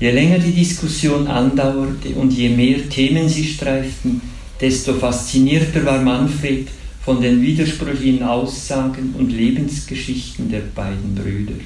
Je 0.00 0.10
länger 0.12 0.38
die 0.38 0.52
Diskussion 0.52 1.26
andauerte 1.26 2.10
und 2.10 2.32
je 2.32 2.50
mehr 2.50 2.88
Themen 2.88 3.28
sie 3.28 3.44
streiften, 3.44 4.20
desto 4.60 4.94
faszinierter 4.94 5.84
war 5.84 6.00
Manfred 6.00 6.68
von 7.04 7.20
den 7.20 7.42
widersprüchlichen 7.42 8.22
Aussagen 8.22 9.14
und 9.18 9.30
Lebensgeschichten 9.30 10.50
der 10.50 10.60
beiden 10.74 11.14
Brüder. 11.14 11.60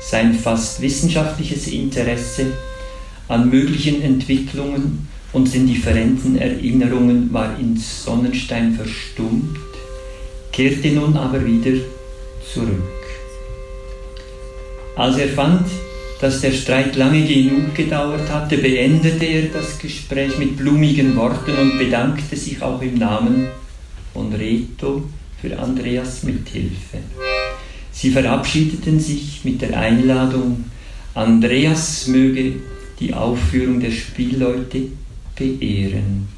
Sein 0.00 0.34
fast 0.34 0.80
wissenschaftliches 0.80 1.66
Interesse 1.66 2.46
an 3.28 3.50
möglichen 3.50 4.00
Entwicklungen 4.02 5.08
und 5.32 5.52
den 5.52 5.66
differenten 5.66 6.36
Erinnerungen 6.36 7.32
war 7.32 7.58
in 7.58 7.76
Sonnenstein 7.76 8.74
verstummt, 8.74 9.58
kehrte 10.52 10.88
nun 10.92 11.16
aber 11.16 11.44
wieder 11.44 11.72
zurück. 12.52 12.82
Als 14.96 15.16
er 15.18 15.28
fand, 15.28 15.66
dass 16.20 16.40
der 16.40 16.52
Streit 16.52 16.96
lange 16.96 17.26
genug 17.26 17.74
gedauert 17.74 18.30
hatte, 18.30 18.58
beendete 18.58 19.24
er 19.24 19.42
das 19.48 19.78
Gespräch 19.78 20.38
mit 20.38 20.56
blumigen 20.56 21.16
Worten 21.16 21.56
und 21.56 21.78
bedankte 21.78 22.36
sich 22.36 22.62
auch 22.62 22.80
im 22.80 22.94
Namen 22.94 23.48
von 24.12 24.32
Reto 24.32 25.02
für 25.40 25.58
Andreas 25.58 26.22
Mithilfe. 26.22 26.98
Sie 27.92 28.10
verabschiedeten 28.10 28.98
sich 29.00 29.44
mit 29.44 29.60
der 29.60 29.78
Einladung, 29.78 30.64
Andreas 31.14 32.06
möge 32.06 32.54
die 32.98 33.12
Aufführung 33.12 33.80
der 33.80 33.90
Spielleute 33.90 34.88
beehren. 35.36 36.28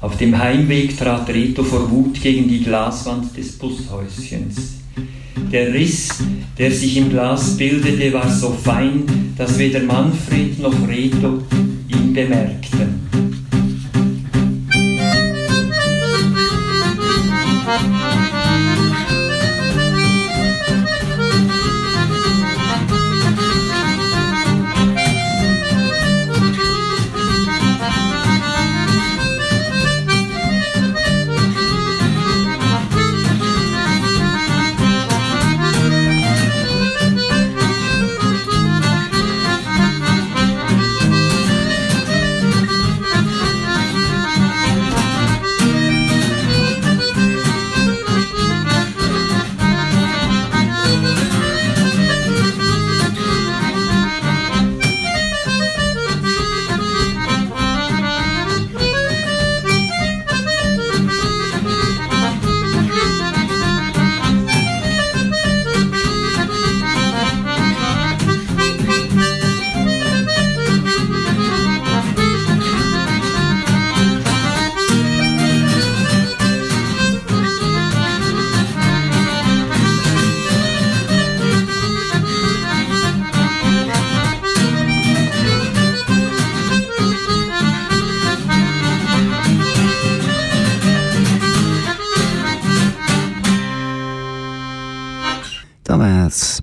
Auf 0.00 0.16
dem 0.16 0.38
Heimweg 0.38 0.96
trat 0.96 1.28
Reto 1.28 1.64
vor 1.64 1.90
Wut 1.90 2.20
gegen 2.20 2.48
die 2.48 2.62
Glaswand 2.62 3.36
des 3.36 3.58
Bushäuschens. 3.58 4.77
Der 5.52 5.72
Riss, 5.72 6.10
der 6.58 6.70
sich 6.70 6.96
im 6.96 7.10
Glas 7.10 7.56
bildete, 7.56 8.12
war 8.12 8.28
so 8.28 8.50
fein, 8.50 9.04
dass 9.36 9.58
weder 9.58 9.80
Manfred 9.80 10.58
noch 10.60 10.88
Reto 10.88 11.42
ihn 11.88 12.12
bemerkten. 12.12 13.27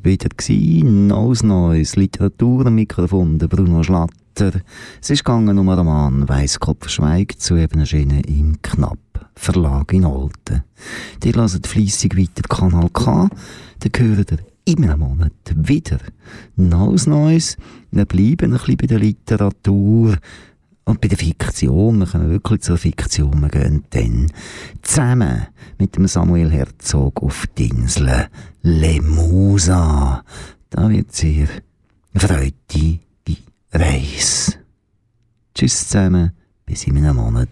Wieder. 0.06 0.30
Neues 0.84 1.42
Neues, 1.42 1.96
Literatur 1.96 2.68
am 2.68 2.76
Mikrofon, 2.76 3.40
der 3.40 3.48
Bruno 3.48 3.82
Schlatter. 3.82 4.62
Es 5.02 5.10
ist 5.10 5.26
gegangen 5.26 5.58
um 5.58 5.68
einen 5.68 5.80
Roman 5.80 6.30
«Weisskopf 6.30 6.90
schweigt», 6.90 7.42
zu 7.42 7.56
eben 7.56 7.80
erschienen 7.80 8.22
im 8.22 8.62
Knapp 8.62 9.00
Verlag 9.34 9.92
in 9.94 10.06
Olten. 10.06 10.64
Die 11.24 11.34
hören 11.34 11.64
fleissig 11.64 12.16
weiter 12.16 12.44
Kanal 12.48 12.90
K, 12.92 13.30
dann 13.80 13.92
hören 13.98 14.26
ihr 14.30 14.38
in 14.66 14.84
einem 14.84 15.00
Monat 15.00 15.34
wieder 15.56 15.98
Neues 16.56 17.08
Neues. 17.08 17.58
Wir 17.92 18.06
bleiben 18.06 18.52
ein 18.54 18.60
bisschen 18.60 18.78
bei 18.78 18.88
der 18.88 19.00
Literatur. 19.00 20.18
Und 20.86 21.02
bei 21.02 21.08
der 21.08 21.18
Fiktion, 21.18 21.98
wir 21.98 22.06
können 22.06 22.30
wirklich 22.30 22.62
zur 22.62 22.78
Fiktion, 22.78 23.42
wir 23.42 23.50
gehen 23.50 23.84
dann 23.90 24.32
zusammen 24.84 25.48
mit 25.80 25.96
dem 25.96 26.08
Samuel 26.08 26.52
Herzog 26.52 27.24
auf 27.24 27.48
die 27.58 27.70
Insel 27.70 28.28
Lemusa. 28.62 30.24
Da 30.70 30.90
wird 30.90 31.12
sehr 31.12 31.48
freudige 32.16 33.00
Reise. 33.72 34.54
Tschüss 35.56 35.88
zusammen, 35.88 36.32
bis 36.66 36.86
in 36.86 36.98
einem 36.98 37.16
Monat. 37.16 37.50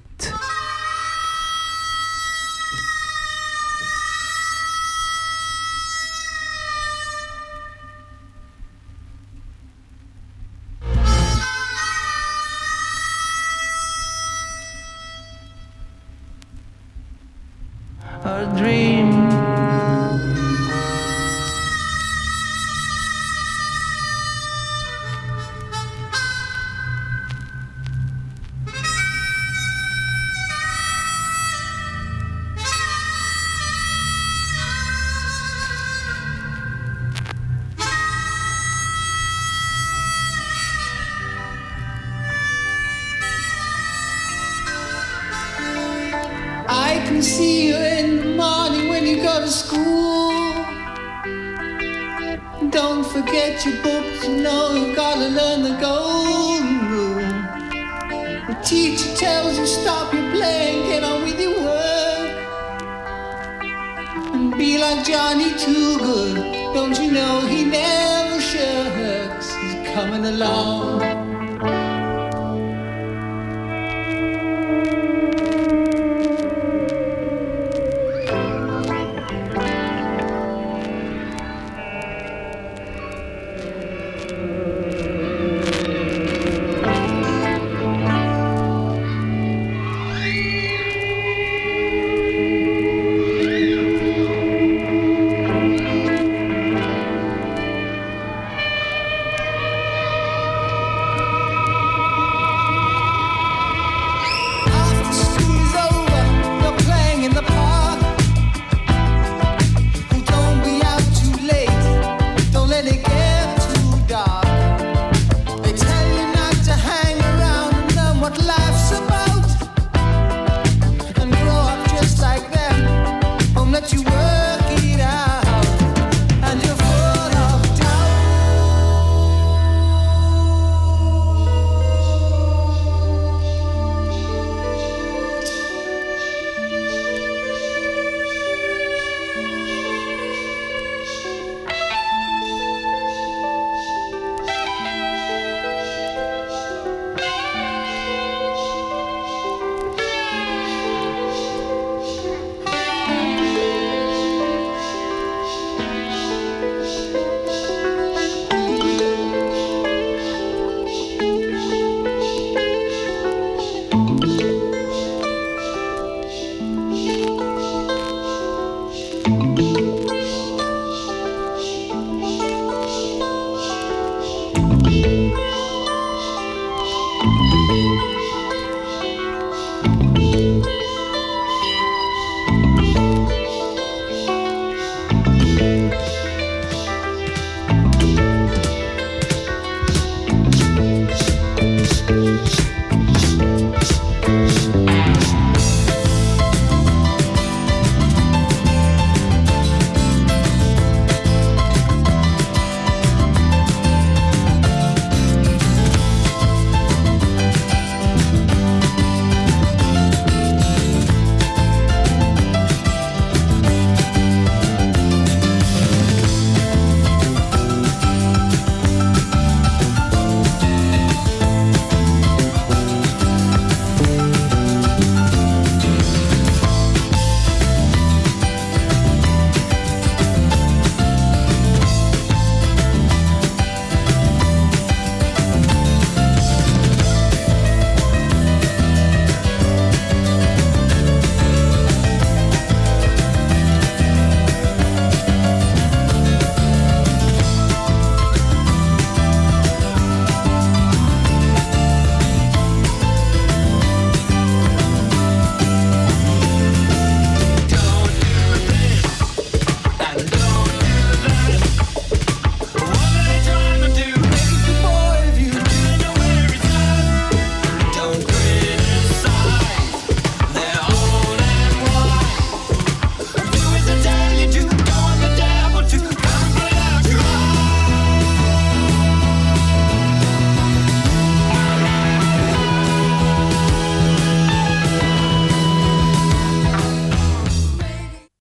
Be 64.51 64.77
like 64.77 65.05
Johnny 65.05 65.53
Too 65.57 65.97
Good. 65.99 66.35
Don't 66.73 66.99
you 66.99 67.11
know 67.11 67.41
he 67.47 67.63
never 67.63 68.41
shucks? 68.41 69.55
He's 69.55 69.93
coming 69.93 70.25
along. 70.25 71.22